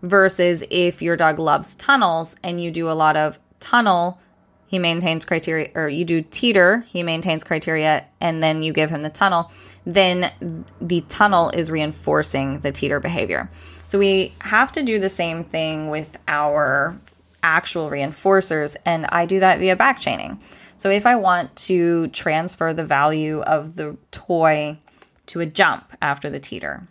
Versus 0.00 0.64
if 0.70 1.02
your 1.02 1.14
dog 1.14 1.38
loves 1.38 1.74
tunnels 1.74 2.36
and 2.42 2.58
you 2.62 2.70
do 2.70 2.88
a 2.88 2.92
lot 2.92 3.18
of 3.18 3.38
tunnel, 3.60 4.18
he 4.66 4.78
maintains 4.78 5.26
criteria, 5.26 5.72
or 5.74 5.90
you 5.90 6.06
do 6.06 6.22
teeter, 6.22 6.86
he 6.88 7.02
maintains 7.02 7.44
criteria, 7.44 8.06
and 8.22 8.42
then 8.42 8.62
you 8.62 8.72
give 8.72 8.88
him 8.88 9.02
the 9.02 9.10
tunnel, 9.10 9.52
then 9.84 10.32
the 10.80 11.00
tunnel 11.02 11.50
is 11.50 11.70
reinforcing 11.70 12.60
the 12.60 12.72
teeter 12.72 12.98
behavior. 12.98 13.50
So 13.86 13.98
we 13.98 14.32
have 14.40 14.72
to 14.72 14.82
do 14.82 14.98
the 14.98 15.08
same 15.10 15.44
thing 15.44 15.90
with 15.90 16.16
our 16.26 16.98
actual 17.48 17.88
reinforcers, 17.88 18.76
and 18.84 19.06
I 19.06 19.24
do 19.24 19.40
that 19.40 19.58
via 19.58 19.74
back 19.74 19.98
chaining. 19.98 20.40
So 20.76 20.90
if 20.90 21.06
I 21.06 21.16
want 21.16 21.56
to 21.68 22.08
transfer 22.08 22.74
the 22.74 22.84
value 22.84 23.40
of 23.40 23.76
the 23.76 23.96
toy 24.10 24.78
to 25.26 25.40
a 25.40 25.46
jump 25.46 25.96
after 26.02 26.28
the 26.28 26.38
teeter, 26.38 26.86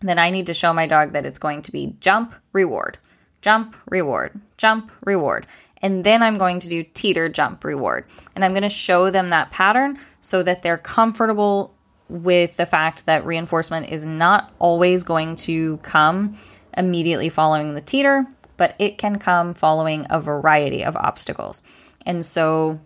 then 0.00 0.18
I 0.18 0.30
need 0.30 0.46
to 0.46 0.54
show 0.54 0.72
my 0.72 0.86
dog 0.86 1.12
that 1.12 1.24
it's 1.24 1.38
going 1.38 1.62
to 1.62 1.72
be 1.72 1.94
jump, 2.00 2.34
reward, 2.52 2.98
jump, 3.40 3.76
reward, 3.88 4.38
jump, 4.58 4.90
reward. 5.04 5.46
And 5.80 6.02
then 6.02 6.22
I'm 6.22 6.38
going 6.38 6.58
to 6.60 6.68
do 6.68 6.82
teeter, 6.82 7.28
jump, 7.28 7.62
reward. 7.62 8.06
And 8.34 8.44
I'm 8.44 8.52
going 8.52 8.62
to 8.62 8.68
show 8.68 9.10
them 9.10 9.28
that 9.28 9.52
pattern 9.52 9.98
so 10.20 10.42
that 10.42 10.62
they're 10.62 10.78
comfortable 10.78 11.72
with 12.08 12.56
the 12.56 12.66
fact 12.66 13.06
that 13.06 13.24
reinforcement 13.24 13.90
is 13.90 14.04
not 14.04 14.52
always 14.58 15.04
going 15.04 15.36
to 15.36 15.76
come 15.78 16.36
immediately 16.76 17.28
following 17.28 17.74
the 17.74 17.80
teeter, 17.80 18.26
but 18.56 18.74
it 18.78 18.98
can 18.98 19.18
come 19.18 19.54
following 19.54 20.06
a 20.10 20.20
variety 20.20 20.84
of 20.84 20.96
obstacles. 20.96 21.62
And 22.06 22.24
so 22.24 22.78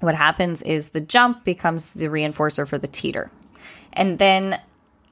what 0.00 0.14
happens 0.14 0.62
is 0.62 0.90
the 0.90 1.00
jump 1.00 1.44
becomes 1.44 1.92
the 1.92 2.06
reinforcer 2.06 2.66
for 2.66 2.78
the 2.78 2.88
teeter. 2.88 3.30
And 3.92 4.18
then 4.18 4.60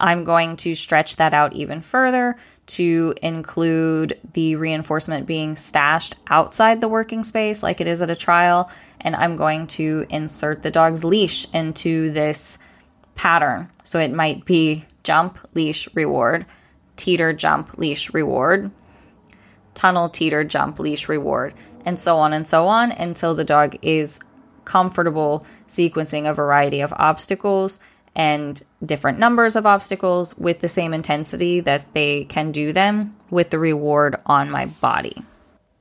I'm 0.01 0.25
going 0.25 0.57
to 0.59 0.75
stretch 0.75 1.17
that 1.17 1.35
out 1.35 1.53
even 1.53 1.81
further 1.81 2.37
to 2.67 3.15
include 3.23 4.19
the 4.35 4.57
reinforcement 4.57 5.27
being 5.27 5.57
stashed 5.57 6.17
outside 6.29 6.81
the 6.81 6.89
working 6.89 7.25
space, 7.25 7.63
like 7.63 7.81
it 7.81 7.87
is 7.87 8.03
at 8.03 8.11
a 8.11 8.17
trial. 8.17 8.71
And 9.01 9.17
I'm 9.17 9.37
going 9.37 9.67
to 9.69 10.07
insert 10.11 10.63
the 10.63 10.71
dog's 10.71 11.05
leash 11.05 11.53
into 11.53 12.11
this 12.11 12.59
pattern. 13.15 13.69
So 13.85 13.99
it 13.99 14.13
might 14.13 14.45
be 14.45 14.85
jump, 15.03 15.39
leash, 15.55 15.89
reward, 15.95 16.47
teeter, 16.97 17.33
jump, 17.33 17.79
leash, 17.79 18.13
reward, 18.13 18.71
tunnel, 19.79 20.09
teeter, 20.09 20.43
jump, 20.43 20.81
leash, 20.81 21.09
reward, 21.09 21.55
and 21.85 21.99
so 21.99 22.19
on 22.19 22.33
and 22.33 22.47
so 22.47 22.67
on 22.67 22.91
until 22.91 23.35
the 23.35 23.45
dog 23.45 23.79
is 23.81 24.21
comfortable 24.65 25.47
sequencing 25.69 26.29
a 26.29 26.35
variety 26.35 26.81
of 26.81 26.93
obstacles 26.95 27.81
and 28.17 28.63
different 28.85 29.21
numbers 29.21 29.55
of 29.55 29.65
obstacles 29.65 30.37
with 30.37 30.59
the 30.59 30.69
same 30.69 30.93
intensity 30.93 31.61
that 31.61 31.87
they 31.95 32.25
can 32.25 32.51
do 32.51 32.73
them 32.73 33.17
with 33.31 33.51
the 33.51 33.59
reward 33.59 34.17
on 34.27 34.51
my 34.51 34.67
body. 34.67 35.23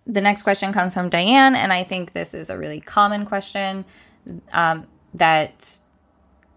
The 0.05 0.21
next 0.21 0.43
question 0.43 0.71
comes 0.71 0.93
from 0.93 1.09
Diane, 1.09 1.55
and 1.55 1.73
I 1.73 1.83
think 1.83 2.13
this 2.13 2.35
is 2.35 2.49
a 2.51 2.57
really 2.57 2.79
common 2.79 3.25
question 3.25 3.83
um, 4.53 4.85
that 5.15 5.79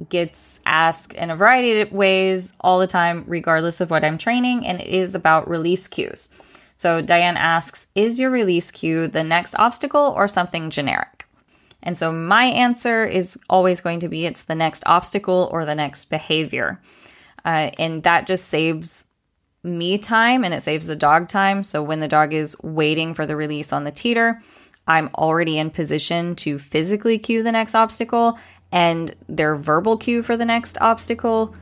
gets 0.09 0.61
asked 0.66 1.14
in 1.14 1.31
a 1.31 1.37
variety 1.37 1.81
of 1.81 1.90
ways 1.90 2.53
all 2.61 2.79
the 2.79 2.87
time, 2.87 3.24
regardless 3.26 3.81
of 3.81 3.90
what 3.90 4.05
I'm 4.05 4.18
training, 4.18 4.66
and 4.66 4.81
it 4.81 4.87
is 4.87 5.14
about 5.14 5.48
release 5.48 5.88
cues. 5.88 6.29
So 6.80 7.02
Diane 7.02 7.36
asks, 7.36 7.88
Is 7.94 8.18
your 8.18 8.30
release 8.30 8.70
cue 8.70 9.06
the 9.06 9.22
next 9.22 9.54
obstacle 9.56 10.14
or 10.16 10.26
something 10.26 10.70
generic? 10.70 11.26
And 11.82 11.94
so 11.94 12.10
my 12.10 12.44
answer 12.44 13.04
is 13.04 13.38
always 13.50 13.82
going 13.82 14.00
to 14.00 14.08
be 14.08 14.24
it's 14.24 14.44
the 14.44 14.54
next 14.54 14.84
obstacle 14.86 15.50
or 15.52 15.66
the 15.66 15.74
next 15.74 16.06
behavior. 16.06 16.80
Uh, 17.44 17.70
and 17.78 18.02
that 18.04 18.26
just 18.26 18.46
saves 18.46 19.10
me 19.62 19.98
time 19.98 20.42
and 20.42 20.54
it 20.54 20.62
saves 20.62 20.86
the 20.86 20.96
dog 20.96 21.28
time. 21.28 21.64
So 21.64 21.82
when 21.82 22.00
the 22.00 22.08
dog 22.08 22.32
is 22.32 22.56
waiting 22.62 23.12
for 23.12 23.26
the 23.26 23.36
release 23.36 23.74
on 23.74 23.84
the 23.84 23.92
teeter, 23.92 24.40
I'm 24.86 25.10
already 25.16 25.58
in 25.58 25.68
position 25.68 26.34
to 26.36 26.58
physically 26.58 27.18
cue 27.18 27.42
the 27.42 27.52
next 27.52 27.74
obstacle, 27.74 28.38
and 28.72 29.14
their 29.28 29.54
verbal 29.54 29.98
cue 29.98 30.22
for 30.22 30.34
the 30.34 30.46
next 30.46 30.78
obstacle 30.80 31.54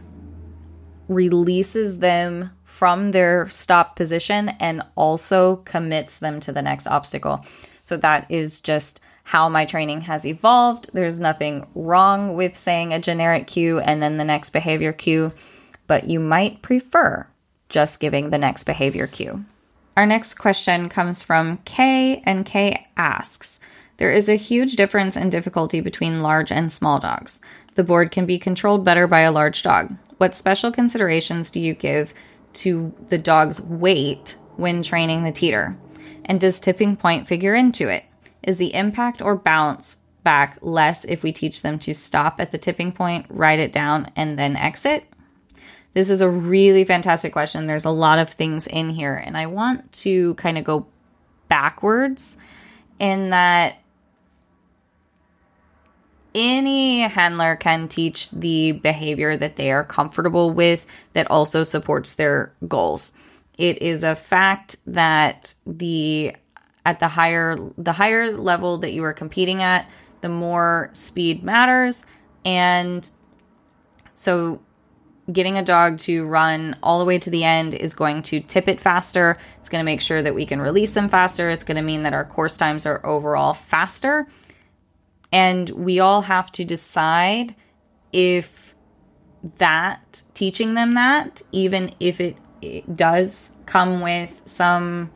releases 1.09 1.99
them 1.99 2.53
from 2.69 3.13
their 3.13 3.49
stop 3.49 3.97
position 3.97 4.51
and 4.61 4.83
also 4.95 5.57
commits 5.65 6.19
them 6.19 6.39
to 6.39 6.53
the 6.53 6.63
next 6.63 6.87
obstacle. 6.87 7.41
So 7.83 7.97
that 7.97 8.31
is 8.31 8.61
just 8.61 9.01
how 9.25 9.49
my 9.49 9.65
training 9.65 10.03
has 10.03 10.27
evolved. 10.27 10.91
There's 10.93 11.19
nothing 11.19 11.67
wrong 11.75 12.37
with 12.37 12.55
saying 12.55 12.93
a 12.93 13.01
generic 13.01 13.47
cue 13.47 13.81
and 13.81 14.03
then 14.03 14.19
the 14.19 14.25
next 14.25 14.51
behavior 14.51 14.93
cue, 14.93 15.33
but 15.87 16.05
you 16.05 16.21
might 16.21 16.61
prefer 16.61 17.27
just 17.71 18.01
giving 18.01 18.31
the 18.31 18.39
next 18.39 18.65
behavior 18.65 19.07
cue. 19.07 19.45
Our 19.97 20.07
next 20.07 20.35
question 20.35 20.91
comes 20.91 21.23
from 21.23 21.59
Kay, 21.65 22.23
and 22.25 22.47
Kay 22.47 22.87
asks 22.99 23.61
There 23.97 24.13
is 24.13 24.29
a 24.29 24.37
huge 24.37 24.77
difference 24.77 25.17
in 25.17 25.31
difficulty 25.31 25.81
between 25.81 26.23
large 26.23 26.53
and 26.53 26.71
small 26.71 27.01
dogs. 27.01 27.41
The 27.75 27.83
board 27.83 28.11
can 28.11 28.27
be 28.27 28.39
controlled 28.39 28.85
better 28.85 29.07
by 29.07 29.21
a 29.21 29.33
large 29.33 29.63
dog. 29.63 29.97
What 30.19 30.35
special 30.35 30.71
considerations 30.71 31.51
do 31.51 31.61
you 31.61 31.75
give 31.75 32.13
to 32.61 32.95
the 33.09 33.19
dog's 33.19 33.61
weight 33.61 34.37
when 34.57 34.83
training 34.83 35.25
the 35.25 35.33
teeter? 35.33 35.75
And 36.25 36.41
does 36.41 36.61
tipping 36.61 36.97
point 36.97 37.27
figure 37.27 37.55
into 37.55 37.89
it? 37.89 38.05
Is 38.43 38.59
the 38.59 38.75
impact 38.75 39.23
or 39.23 39.37
bounce 39.37 39.99
back 40.25 40.59
less 40.61 41.05
if 41.05 41.23
we 41.23 41.33
teach 41.33 41.63
them 41.63 41.79
to 41.81 41.95
stop 41.95 42.41
at 42.41 42.51
the 42.51 42.59
tipping 42.59 42.93
point, 42.93 43.27
write 43.29 43.59
it 43.59 43.73
down, 43.73 44.11
and 44.15 44.39
then 44.39 44.57
exit? 44.57 45.05
This 45.95 46.11
is 46.11 46.21
a 46.21 46.29
really 46.29 46.85
fantastic 46.85 47.33
question. 47.33 47.67
There's 47.67 47.85
a 47.85 47.91
lot 47.91 48.19
of 48.19 48.31
things 48.31 48.67
in 48.67 48.91
here, 48.91 49.15
and 49.15 49.37
I 49.37 49.47
want 49.47 49.91
to 50.05 50.35
kind 50.35 50.59
of 50.59 50.65
go 50.65 50.87
backwards 51.49 52.37
in 52.99 53.31
that 53.31 53.79
any 56.35 57.01
handler 57.01 57.57
can 57.57 57.89
teach 57.89 58.31
the 58.31 58.73
behavior 58.73 59.37
that 59.37 59.57
they 59.57 59.73
are 59.73 59.85
comfortable 59.85 60.51
with 60.51 60.87
that 61.13 61.31
also 61.31 61.63
supports 61.63 62.15
their 62.15 62.53
goals. 62.67 63.13
It 63.57 63.83
is 63.83 64.05
a 64.05 64.15
fact 64.15 64.77
that 64.87 65.55
the 65.67 66.37
at 66.87 67.01
the 67.01 67.09
higher 67.09 67.57
the 67.77 67.93
higher 67.93 68.33
level 68.33 68.79
that 68.79 68.93
you 68.93 69.05
are 69.05 69.13
competing 69.13 69.63
at, 69.63 69.91
the 70.21 70.29
more 70.29 70.91
speed 70.93 71.43
matters 71.43 72.07
and 72.45 73.11
so 74.15 74.61
getting 75.31 75.59
a 75.59 75.65
dog 75.65 75.99
to 75.99 76.25
run 76.27 76.77
all 76.83 76.99
the 76.99 77.05
way 77.05 77.19
to 77.19 77.31
the 77.31 77.45
end 77.45 77.75
is 77.75 77.95
going 77.95 78.23
to 78.23 78.41
tip 78.41 78.67
it 78.67 78.81
faster. 78.81 79.37
It's 79.61 79.69
going 79.69 79.81
to 79.81 79.85
make 79.85 80.01
sure 80.01 80.23
that 80.23 80.35
we 80.35 80.47
can 80.47 80.61
release 80.61 80.93
them 80.93 81.09
faster. 81.09 81.51
It's 81.51 81.65
going 81.65 81.77
to 81.77 81.83
mean 81.83 82.03
that 82.05 82.15
our 82.15 82.25
course 82.25 82.57
times 82.57 82.87
are 82.87 83.05
overall 83.05 83.53
faster. 83.53 84.27
And 85.33 85.69
we 85.71 86.01
all 86.01 86.23
have 86.23 86.51
to 86.53 86.65
decide 86.65 87.55
if 88.13 88.75
that, 89.59 90.23
teaching 90.35 90.75
them 90.75 90.95
that, 90.95 91.43
even 91.53 91.95
if 92.01 92.21
it, 92.21 92.37
it 92.63 92.97
does 92.97 93.57
come 93.67 94.01
with 94.01 94.43
some 94.45 95.11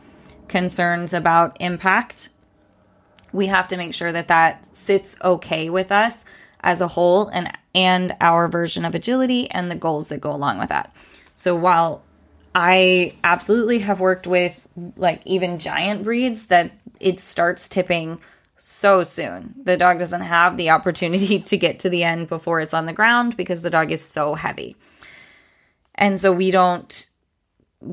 concerns 0.48 1.14
about 1.14 1.56
impact, 1.60 2.28
we 3.32 3.46
have 3.46 3.68
to 3.68 3.76
make 3.76 3.94
sure 3.94 4.12
that 4.12 4.28
that 4.28 4.76
sits 4.76 5.16
okay 5.24 5.70
with 5.70 5.90
us 5.90 6.24
as 6.60 6.80
a 6.80 6.88
whole 6.88 7.28
and 7.28 7.50
and 7.74 8.14
our 8.20 8.48
version 8.48 8.84
of 8.84 8.94
agility 8.94 9.50
and 9.50 9.70
the 9.70 9.74
goals 9.74 10.08
that 10.08 10.20
go 10.20 10.32
along 10.32 10.58
with 10.58 10.68
that. 10.68 10.94
So 11.34 11.56
while 11.56 12.02
I 12.54 13.14
absolutely 13.24 13.78
have 13.80 14.00
worked 14.00 14.26
with 14.26 14.60
like 14.96 15.22
even 15.24 15.58
giant 15.58 16.04
breeds 16.04 16.46
that 16.46 16.70
it 17.00 17.18
starts 17.18 17.68
tipping 17.68 18.20
so 18.56 19.02
soon. 19.02 19.54
The 19.62 19.76
dog 19.76 19.98
doesn't 19.98 20.22
have 20.22 20.56
the 20.56 20.70
opportunity 20.70 21.38
to 21.50 21.56
get 21.56 21.80
to 21.80 21.90
the 21.90 22.04
end 22.04 22.28
before 22.28 22.60
it's 22.60 22.74
on 22.74 22.86
the 22.86 22.92
ground 22.92 23.36
because 23.36 23.62
the 23.62 23.70
dog 23.70 23.90
is 23.90 24.04
so 24.04 24.34
heavy. 24.34 24.76
And 25.94 26.20
so 26.20 26.32
we 26.32 26.50
don't 26.50 27.08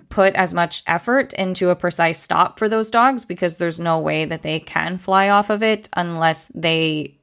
put 0.09 0.35
as 0.35 0.53
much 0.53 0.83
effort 0.87 1.33
into 1.33 1.69
a 1.69 1.75
precise 1.75 2.19
stop 2.19 2.59
for 2.59 2.69
those 2.69 2.89
dogs 2.89 3.25
because 3.25 3.57
there's 3.57 3.79
no 3.79 3.99
way 3.99 4.25
that 4.25 4.43
they 4.43 4.59
can 4.59 4.97
fly 4.97 5.29
off 5.29 5.49
of 5.49 5.63
it 5.63 5.89
unless 5.93 6.49
they 6.49 7.15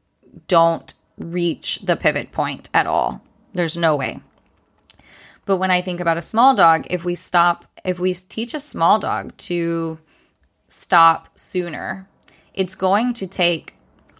don't 0.49 0.95
reach 1.19 1.79
the 1.81 1.97
pivot 1.97 2.33
point 2.33 2.69
at 2.75 2.87
all. 2.87 3.23
There's 3.53 3.77
no 3.77 3.97
way. 3.97 4.21
But 5.45 5.57
when 5.57 5.71
I 5.71 5.81
think 5.81 6.01
about 6.01 6.19
a 6.19 6.23
small 6.23 6.55
dog, 6.55 6.87
if 6.91 7.05
we 7.05 7.15
stop, 7.15 7.65
if 7.85 8.01
we 8.01 8.13
teach 8.13 8.53
a 8.53 8.61
small 8.61 8.99
dog 8.99 9.37
to 9.39 9.99
stop 10.69 11.29
sooner, 11.39 12.09
it's 12.57 12.75
going 12.75 13.13
to 13.15 13.27
take 13.27 13.75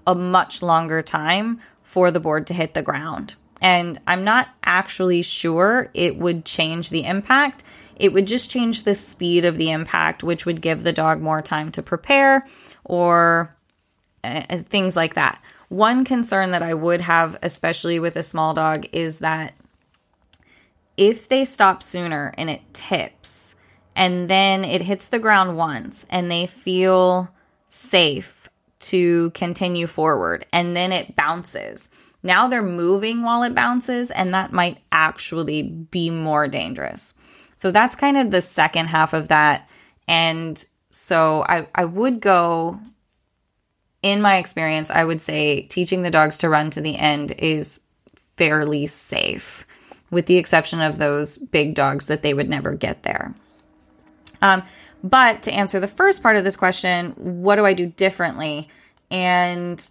a 0.07 0.15
much 0.15 0.63
longer 0.63 1.03
time 1.03 1.61
for 1.83 2.11
the 2.11 2.21
board 2.21 2.47
to 2.47 2.55
hit 2.55 2.75
the 2.75 2.83
ground. 2.83 3.35
And 3.61 3.99
I'm 4.07 4.23
not 4.23 4.49
actually 4.63 5.23
sure 5.23 5.91
it 5.95 6.17
would 6.19 6.45
change 6.45 6.91
the 6.91 7.05
impact. 7.05 7.65
It 7.97 8.13
would 8.13 8.27
just 8.27 8.51
change 8.51 8.83
the 8.83 8.95
speed 8.95 9.45
of 9.45 9.57
the 9.57 9.71
impact, 9.71 10.23
which 10.23 10.45
would 10.45 10.61
give 10.61 10.85
the 10.85 10.93
dog 10.93 11.21
more 11.21 11.41
time 11.41 11.73
to 11.73 11.83
prepare 11.83 12.45
or 12.85 13.57
uh, 14.23 14.59
things 14.59 14.95
like 14.95 15.15
that. 15.15 15.43
One 15.69 16.05
concern 16.05 16.51
that 16.51 16.63
I 16.63 16.75
would 16.75 17.01
have, 17.01 17.39
especially 17.43 17.99
with 17.99 18.17
a 18.17 18.23
small 18.23 18.55
dog, 18.55 18.87
is 18.93 19.19
that 19.21 19.55
if 20.97 21.29
they 21.29 21.45
stop 21.45 21.83
sooner 21.83 22.33
and 22.37 22.51
it 22.51 22.63
tips 22.73 23.57
and 23.95 24.29
then 24.29 24.65
it 24.65 24.83
hits 24.83 25.09
the 25.09 25.19
ground 25.19 25.57
once 25.57 26.07
and 26.11 26.31
they 26.31 26.47
feel 26.47 27.31
safe 27.69 28.49
to 28.79 29.31
continue 29.31 29.87
forward 29.87 30.47
and 30.53 30.77
then 30.77 30.93
it 30.93 31.17
bounces. 31.17 31.91
Now 32.23 32.49
they're 32.49 32.63
moving 32.63 33.23
while 33.23 33.45
it 33.45 33.55
bounces, 33.55 34.11
and 34.11 34.35
that 34.35 34.53
might 34.53 34.79
actually 34.91 35.63
be 35.63 36.11
more 36.11 36.49
dangerous. 36.49 37.15
So 37.57 37.71
that's 37.71 37.95
kind 37.95 38.17
of 38.17 38.33
the 38.33 38.41
second 38.41 38.87
half 38.87 39.13
of 39.13 39.29
that. 39.29 39.71
And 40.09 40.63
so 40.91 41.45
I, 41.49 41.69
I 41.75 41.85
would 41.85 42.21
go 42.21 42.81
in 44.03 44.21
my 44.21 44.37
experience, 44.39 44.91
I 44.91 45.05
would 45.05 45.21
say 45.21 45.63
teaching 45.63 46.03
the 46.03 46.11
dogs 46.11 46.39
to 46.39 46.49
run 46.49 46.71
to 46.71 46.81
the 46.81 46.97
end 46.97 47.33
is 47.39 47.81
fairly 48.37 48.87
safe, 48.87 49.67
with 50.11 50.27
the 50.27 50.37
exception 50.37 50.81
of 50.81 50.99
those 50.99 51.39
big 51.39 51.75
dogs 51.75 52.07
that 52.07 52.23
they 52.23 52.35
would 52.35 52.49
never 52.49 52.75
get 52.75 53.03
there. 53.03 53.35
Um, 54.43 54.63
but 55.03 55.43
to 55.45 55.53
answer 55.53 55.81
the 55.81 55.89
first 55.89 56.23
part 56.23 56.37
of 56.37 56.45
this 56.45 56.57
question, 56.57 57.13
what 57.13 57.57
do 57.57 57.67
I 57.67 57.75
do 57.75 57.87
differently? 57.87 58.69
And 59.11 59.89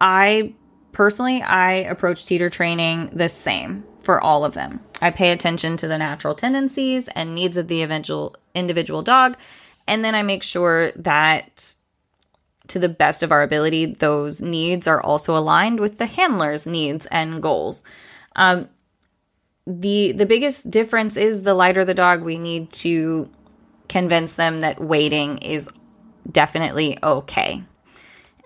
I 0.00 0.54
personally, 0.92 1.42
I 1.42 1.72
approach 1.72 2.24
teeter 2.24 2.48
training 2.48 3.10
the 3.12 3.28
same 3.28 3.84
for 4.00 4.20
all 4.20 4.44
of 4.44 4.54
them. 4.54 4.80
I 5.02 5.10
pay 5.10 5.32
attention 5.32 5.76
to 5.78 5.88
the 5.88 5.98
natural 5.98 6.34
tendencies 6.34 7.08
and 7.08 7.34
needs 7.34 7.56
of 7.56 7.68
the 7.68 7.82
individual 7.82 8.36
individual 8.54 9.02
dog, 9.02 9.36
and 9.86 10.04
then 10.04 10.14
I 10.14 10.22
make 10.22 10.42
sure 10.42 10.92
that 10.92 11.74
to 12.68 12.78
the 12.78 12.88
best 12.88 13.22
of 13.22 13.30
our 13.30 13.42
ability, 13.42 13.86
those 13.86 14.42
needs 14.42 14.86
are 14.86 15.02
also 15.02 15.36
aligned 15.36 15.80
with 15.80 15.98
the 15.98 16.06
handler's 16.06 16.66
needs 16.66 17.06
and 17.06 17.42
goals. 17.42 17.84
Um, 18.34 18.68
the 19.66 20.12
the 20.12 20.26
biggest 20.26 20.70
difference 20.70 21.16
is 21.16 21.42
the 21.42 21.54
lighter 21.54 21.84
the 21.84 21.94
dog, 21.94 22.22
we 22.22 22.38
need 22.38 22.70
to 22.72 23.28
convince 23.88 24.34
them 24.34 24.60
that 24.60 24.80
waiting 24.80 25.38
is 25.38 25.70
definitely 26.30 26.98
okay. 27.02 27.62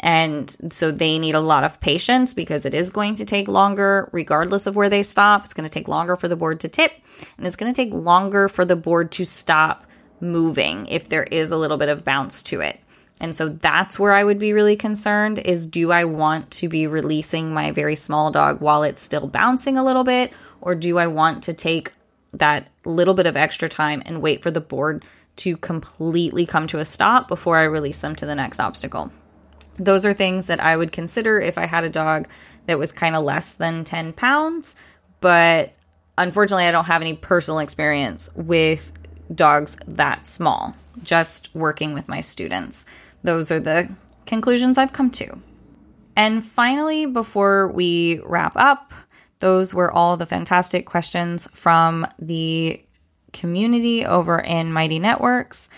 And 0.00 0.50
so 0.72 0.90
they 0.90 1.18
need 1.18 1.35
a 1.35 1.40
lot 1.40 1.64
of 1.64 1.81
patience 1.81 2.33
because 2.33 2.64
it 2.64 2.72
is 2.72 2.90
going 2.90 3.16
to 3.16 3.26
take 3.26 3.48
longer, 3.48 4.09
regardless 4.12 4.66
of 4.66 4.74
where 4.74 4.88
they 4.88 5.03
stop. 5.03 5.44
It's 5.44 5.53
going 5.53 5.68
to 5.68 5.72
take 5.72 5.88
longer 5.88 6.16
for 6.16 6.26
the 6.26 6.37
board 6.37 6.61
to 6.61 6.68
tip, 6.68 6.92
and 7.37 7.46
it's 7.46 7.57
going 7.57 7.70
to 7.70 7.76
take 7.76 7.92
longer 7.92 8.48
for 8.48 8.64
the 8.64 8.76
board 8.76 9.12
to 9.12 9.26
stop 9.26 9.85
moving 10.20 10.87
if 10.87 11.11
there 11.11 11.24
is 11.24 11.53
a 11.53 11.57
little 11.57 11.76
bit 11.76 11.90
of 11.90 12.05
bounce 12.05 12.42
to 12.44 12.61
it. 12.61 12.81
And 13.20 13.37
so 13.37 13.50
that's 13.50 13.98
where 13.98 14.14
I 14.14 14.24
would 14.24 14.38
be 14.38 14.55
really 14.55 14.76
concerned 14.76 15.38
is 15.40 15.66
do 15.66 15.92
I 15.92 16.05
want 16.05 16.50
to 16.53 16.68
be 16.68 16.87
releasing 16.87 17.53
my 17.53 17.70
very 17.70 17.94
small 17.94 18.31
dog 18.31 18.62
while 18.62 18.83
it's 18.83 19.03
still 19.03 19.26
bouncing 19.26 19.76
a 19.76 19.85
little 19.85 20.05
bit 20.05 20.33
or 20.62 20.74
do 20.74 20.96
I 20.96 21.07
want 21.07 21.42
to 21.44 21.53
take 21.53 21.92
that 22.33 22.68
little 22.87 23.12
bit 23.12 23.26
of 23.26 23.37
extra 23.37 23.68
time 23.68 24.03
and 24.07 24.22
wait 24.22 24.42
for 24.42 24.50
the 24.50 24.61
board 24.61 25.05
to 25.37 25.57
completely 25.57 26.47
come 26.47 26.66
to 26.69 26.79
a 26.79 26.85
stop 26.85 27.29
before 27.29 27.57
I 27.57 27.64
release 27.64 28.01
them 28.01 28.14
to 28.16 28.27
the 28.27 28.35
next 28.35 28.61
obstacle? 28.61 29.11
Those 29.77 30.05
are 30.05 30.12
things 30.12 30.47
that 30.49 30.61
I 30.61 30.77
would 30.77 30.93
consider 30.93 31.40
if 31.40 31.57
I 31.57 31.66
had 31.66 31.85
a 31.85 31.90
dog 31.90 32.29
that 32.66 32.79
was 32.79 32.93
kind 32.93 33.16
of 33.16 33.25
less 33.25 33.55
than 33.55 33.85
10 33.85 34.12
pounds, 34.12 34.77
but 35.21 35.73
unfortunately, 36.19 36.66
I 36.66 36.73
don't 36.73 36.85
have 36.85 37.01
any 37.01 37.14
personal 37.14 37.61
experience 37.61 38.29
with 38.35 38.93
dogs 39.35 39.79
that 39.87 40.27
small, 40.27 40.75
just 41.03 41.55
working 41.55 41.95
with 41.95 42.09
my 42.09 42.21
students 42.21 42.87
those 43.23 43.51
are 43.51 43.61
the 43.61 43.88
conclusions 44.27 44.79
I've 44.79 44.93
come 44.93 45.11
to. 45.12 45.38
And 46.16 46.45
finally, 46.45 47.07
before 47.07 47.69
we 47.69 48.21
wrap 48.25 48.57
up, 48.57 48.93
those 49.38 49.73
were 49.73 49.90
all 49.90 50.16
the 50.16 50.27
fantastic 50.27 50.87
questions 50.87 51.49
from 51.53 52.07
the 52.19 52.83
community 53.33 54.05
over 54.05 54.38
in 54.38 54.73
Mighty 54.73 54.99
Networks. 54.99 55.69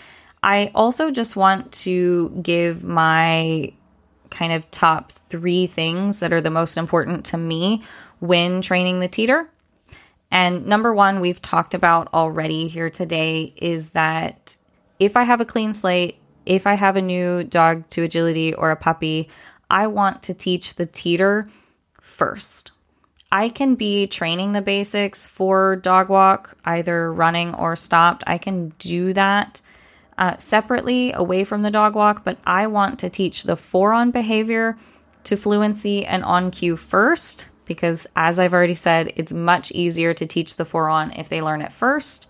I 0.41 0.71
also 0.75 1.11
just 1.11 1.35
want 1.35 1.71
to 1.83 2.29
give 2.41 2.83
my 2.83 3.73
kind 4.29 4.51
of 4.51 4.69
top 4.71 5.11
three 5.11 5.67
things 5.67 6.19
that 6.19 6.33
are 6.33 6.41
the 6.41 6.49
most 6.49 6.77
important 6.77 7.25
to 7.25 7.37
me 7.37 7.83
when 8.19 8.61
training 8.61 8.99
the 8.99 9.07
teeter. 9.07 9.49
And 10.31 10.65
number 10.65 10.93
one, 10.93 11.19
we've 11.19 11.41
talked 11.41 11.75
about 11.75 12.11
already 12.13 12.67
here 12.67 12.89
today 12.89 13.53
is 13.55 13.91
that 13.91 14.57
if 14.99 15.15
I 15.15 15.23
have 15.23 15.41
a 15.41 15.45
clean 15.45 15.73
slate, 15.73 16.17
if 16.45 16.65
I 16.65 16.73
have 16.73 16.95
a 16.95 17.01
new 17.01 17.43
dog 17.43 17.87
to 17.89 18.03
agility 18.03 18.53
or 18.53 18.71
a 18.71 18.75
puppy, 18.75 19.29
I 19.69 19.87
want 19.87 20.23
to 20.23 20.33
teach 20.33 20.75
the 20.75 20.85
teeter 20.85 21.47
first. 22.01 22.71
I 23.33 23.49
can 23.49 23.73
be 23.73 24.05
training 24.05 24.51
the 24.51 24.61
basics 24.61 25.25
for 25.25 25.75
dog 25.75 26.07
walk, 26.07 26.55
either 26.65 27.11
running 27.11 27.55
or 27.55 27.75
stopped. 27.75 28.23
I 28.27 28.37
can 28.37 28.69
do 28.77 29.11
that 29.13 29.59
uh, 30.19 30.37
separately 30.37 31.13
away 31.13 31.43
from 31.43 31.63
the 31.63 31.71
dog 31.71 31.95
walk, 31.95 32.23
but 32.23 32.37
I 32.45 32.67
want 32.67 32.99
to 32.99 33.09
teach 33.09 33.41
the 33.41 33.55
four 33.55 33.91
on 33.91 34.11
behavior 34.11 34.77
to 35.23 35.35
fluency 35.35 36.05
and 36.05 36.23
on 36.23 36.51
cue 36.51 36.77
first 36.77 37.47
because, 37.65 38.05
as 38.15 38.37
I've 38.37 38.53
already 38.53 38.75
said, 38.75 39.11
it's 39.15 39.33
much 39.33 39.71
easier 39.71 40.13
to 40.13 40.27
teach 40.27 40.55
the 40.55 40.65
four 40.65 40.87
on 40.87 41.11
if 41.13 41.27
they 41.27 41.41
learn 41.41 41.63
it 41.63 41.71
first. 41.71 42.27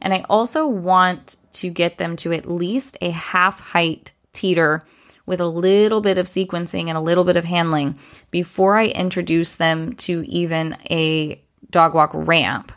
And 0.00 0.12
I 0.12 0.24
also 0.28 0.66
want 0.66 1.36
to 1.52 1.70
get 1.70 1.96
them 1.96 2.16
to 2.16 2.32
at 2.32 2.50
least 2.50 2.98
a 3.00 3.10
half 3.10 3.60
height 3.60 4.10
teeter 4.32 4.82
with 5.30 5.40
a 5.40 5.46
little 5.46 6.00
bit 6.00 6.18
of 6.18 6.26
sequencing 6.26 6.88
and 6.88 6.98
a 6.98 7.00
little 7.00 7.22
bit 7.22 7.36
of 7.36 7.44
handling 7.44 7.96
before 8.32 8.76
I 8.76 8.86
introduce 8.86 9.54
them 9.54 9.94
to 9.94 10.26
even 10.26 10.76
a 10.90 11.40
dog 11.70 11.94
walk 11.94 12.10
ramp 12.12 12.72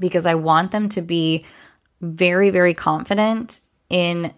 because 0.00 0.26
I 0.26 0.34
want 0.34 0.72
them 0.72 0.88
to 0.88 1.00
be 1.00 1.44
very, 2.00 2.50
very 2.50 2.74
confident 2.74 3.60
in 3.88 4.34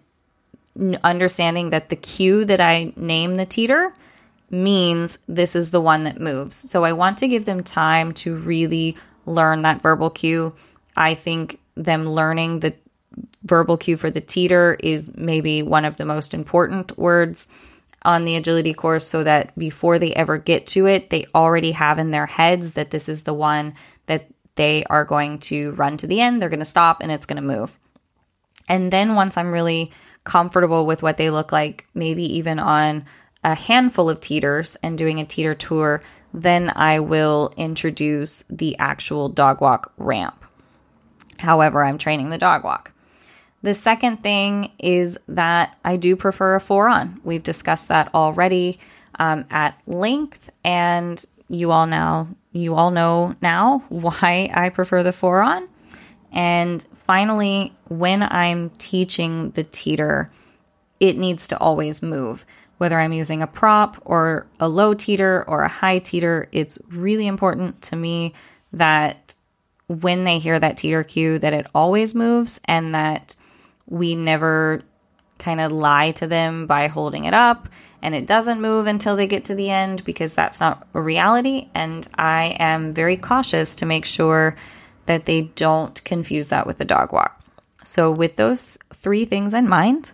understanding 1.03 1.71
that 1.71 1.89
the 1.89 1.95
cue 1.95 2.45
that 2.45 2.61
I 2.61 2.93
name 2.95 3.37
the 3.37 3.47
teeter 3.47 3.91
means 4.51 5.17
this 5.27 5.55
is 5.55 5.71
the 5.71 5.81
one 5.81 6.03
that 6.03 6.21
moves. 6.21 6.55
So 6.55 6.83
I 6.83 6.93
want 6.93 7.17
to 7.17 7.27
give 7.27 7.45
them 7.45 7.63
time 7.63 8.13
to 8.21 8.35
really 8.35 8.95
learn 9.25 9.63
that 9.63 9.81
verbal 9.81 10.11
cue. 10.11 10.53
I 10.95 11.15
think 11.15 11.59
them 11.75 12.07
learning 12.07 12.59
the 12.59 12.75
verbal 13.43 13.77
cue 13.77 13.97
for 13.97 14.09
the 14.09 14.21
teeter 14.21 14.77
is 14.79 15.11
maybe 15.15 15.63
one 15.63 15.85
of 15.85 15.97
the 15.97 16.05
most 16.05 16.33
important 16.33 16.97
words 16.97 17.47
on 18.03 18.25
the 18.25 18.35
agility 18.35 18.73
course 18.73 19.05
so 19.05 19.23
that 19.23 19.57
before 19.57 19.99
they 19.99 20.13
ever 20.13 20.37
get 20.37 20.67
to 20.67 20.87
it, 20.87 21.09
they 21.09 21.25
already 21.35 21.71
have 21.71 21.99
in 21.99 22.11
their 22.11 22.25
heads 22.25 22.73
that 22.73 22.91
this 22.91 23.07
is 23.07 23.23
the 23.23 23.33
one 23.33 23.73
that 24.07 24.27
they 24.55 24.83
are 24.85 25.05
going 25.05 25.39
to 25.39 25.71
run 25.73 25.97
to 25.97 26.07
the 26.07 26.19
end, 26.19 26.41
they're 26.41 26.49
going 26.49 26.59
to 26.59 26.65
stop, 26.65 27.01
and 27.01 27.11
it's 27.11 27.25
going 27.25 27.41
to 27.41 27.41
move. 27.41 27.77
And 28.67 28.91
then 28.91 29.15
once 29.15 29.37
I'm 29.37 29.51
really 29.51 29.91
comfortable 30.23 30.85
with 30.85 31.03
what 31.03 31.17
they 31.17 31.29
look 31.29 31.51
like, 31.51 31.85
maybe 31.93 32.37
even 32.37 32.59
on 32.59 33.05
a 33.43 33.55
handful 33.55 34.09
of 34.09 34.19
teeters 34.19 34.75
and 34.83 34.97
doing 34.97 35.19
a 35.19 35.25
teeter 35.25 35.55
tour, 35.55 36.01
then 36.33 36.71
I 36.75 36.99
will 36.99 37.53
introduce 37.57 38.43
the 38.49 38.77
actual 38.77 39.29
dog 39.29 39.61
walk 39.61 39.93
ramp. 39.97 40.43
However, 41.39 41.83
I'm 41.83 41.97
training 41.97 42.29
the 42.29 42.37
dog 42.37 42.63
walk. 42.63 42.91
The 43.63 43.73
second 43.73 44.23
thing 44.23 44.71
is 44.79 45.19
that 45.27 45.77
I 45.85 45.97
do 45.97 46.15
prefer 46.15 46.55
a 46.55 46.59
four 46.59 46.87
on. 46.87 47.21
We've 47.23 47.43
discussed 47.43 47.89
that 47.89 48.13
already 48.13 48.79
um, 49.19 49.45
at 49.51 49.81
length, 49.85 50.49
and 50.63 51.23
you 51.47 51.71
all 51.71 51.85
now 51.85 52.27
you 52.53 52.75
all 52.75 52.91
know 52.91 53.35
now 53.41 53.83
why 53.89 54.49
I 54.53 54.69
prefer 54.69 55.03
the 55.03 55.11
four 55.11 55.41
on. 55.41 55.67
And 56.31 56.81
finally, 56.95 57.73
when 57.89 58.23
I'm 58.23 58.69
teaching 58.71 59.51
the 59.51 59.63
teeter, 59.63 60.31
it 60.99 61.17
needs 61.17 61.47
to 61.49 61.57
always 61.59 62.01
move. 62.01 62.45
Whether 62.77 62.99
I'm 62.99 63.13
using 63.13 63.43
a 63.43 63.47
prop 63.47 64.01
or 64.05 64.47
a 64.59 64.67
low 64.67 64.93
teeter 64.93 65.43
or 65.47 65.63
a 65.63 65.67
high 65.67 65.99
teeter, 65.99 66.47
it's 66.51 66.79
really 66.89 67.27
important 67.27 67.81
to 67.83 67.95
me 67.95 68.33
that 68.73 69.35
when 69.87 70.23
they 70.23 70.39
hear 70.39 70.57
that 70.57 70.77
teeter 70.77 71.03
cue 71.03 71.37
that 71.39 71.53
it 71.53 71.67
always 71.75 72.15
moves 72.15 72.61
and 72.65 72.95
that 72.95 73.35
we 73.91 74.15
never 74.15 74.81
kind 75.37 75.59
of 75.59 75.71
lie 75.71 76.11
to 76.11 76.25
them 76.25 76.65
by 76.65 76.87
holding 76.87 77.25
it 77.25 77.33
up 77.33 77.67
and 78.01 78.15
it 78.15 78.25
doesn't 78.25 78.61
move 78.61 78.87
until 78.87 79.15
they 79.15 79.27
get 79.27 79.45
to 79.45 79.55
the 79.55 79.69
end 79.69 80.03
because 80.05 80.33
that's 80.33 80.59
not 80.59 80.87
a 80.93 81.01
reality 81.01 81.69
and 81.73 82.07
I 82.15 82.55
am 82.57 82.93
very 82.93 83.17
cautious 83.17 83.75
to 83.75 83.85
make 83.85 84.05
sure 84.05 84.55
that 85.07 85.25
they 85.25 85.41
don't 85.41 86.01
confuse 86.03 86.49
that 86.49 86.65
with 86.65 86.77
the 86.77 86.85
dog 86.85 87.11
walk. 87.11 87.43
So 87.83 88.11
with 88.11 88.35
those 88.35 88.77
three 88.93 89.25
things 89.25 89.53
in 89.53 89.67
mind, 89.67 90.11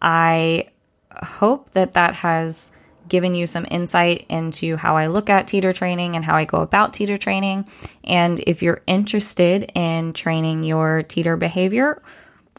I 0.00 0.70
hope 1.12 1.70
that 1.72 1.92
that 1.92 2.14
has 2.14 2.72
given 3.08 3.34
you 3.34 3.46
some 3.46 3.66
insight 3.70 4.24
into 4.28 4.76
how 4.76 4.96
I 4.96 5.08
look 5.08 5.28
at 5.28 5.48
teeter 5.48 5.72
training 5.72 6.16
and 6.16 6.24
how 6.24 6.36
I 6.36 6.44
go 6.44 6.58
about 6.58 6.94
teeter 6.94 7.16
training. 7.16 7.68
And 8.04 8.40
if 8.40 8.62
you're 8.62 8.82
interested 8.86 9.70
in 9.74 10.14
training 10.14 10.62
your 10.62 11.02
teeter 11.02 11.36
behavior 11.36 12.00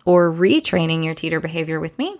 or 0.05 0.31
retraining 0.31 1.03
your 1.03 1.13
teeter 1.13 1.39
behavior 1.39 1.79
with 1.79 1.97
me, 1.97 2.17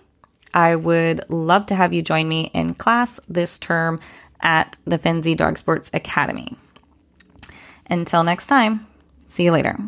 I 0.54 0.76
would 0.76 1.22
love 1.28 1.66
to 1.66 1.74
have 1.74 1.92
you 1.92 2.02
join 2.02 2.28
me 2.28 2.50
in 2.54 2.74
class 2.74 3.20
this 3.28 3.58
term 3.58 3.98
at 4.40 4.76
the 4.84 4.98
Fenzi 4.98 5.36
Dog 5.36 5.58
Sports 5.58 5.90
Academy. 5.94 6.56
Until 7.88 8.24
next 8.24 8.46
time, 8.48 8.86
see 9.26 9.44
you 9.44 9.52
later. 9.52 9.78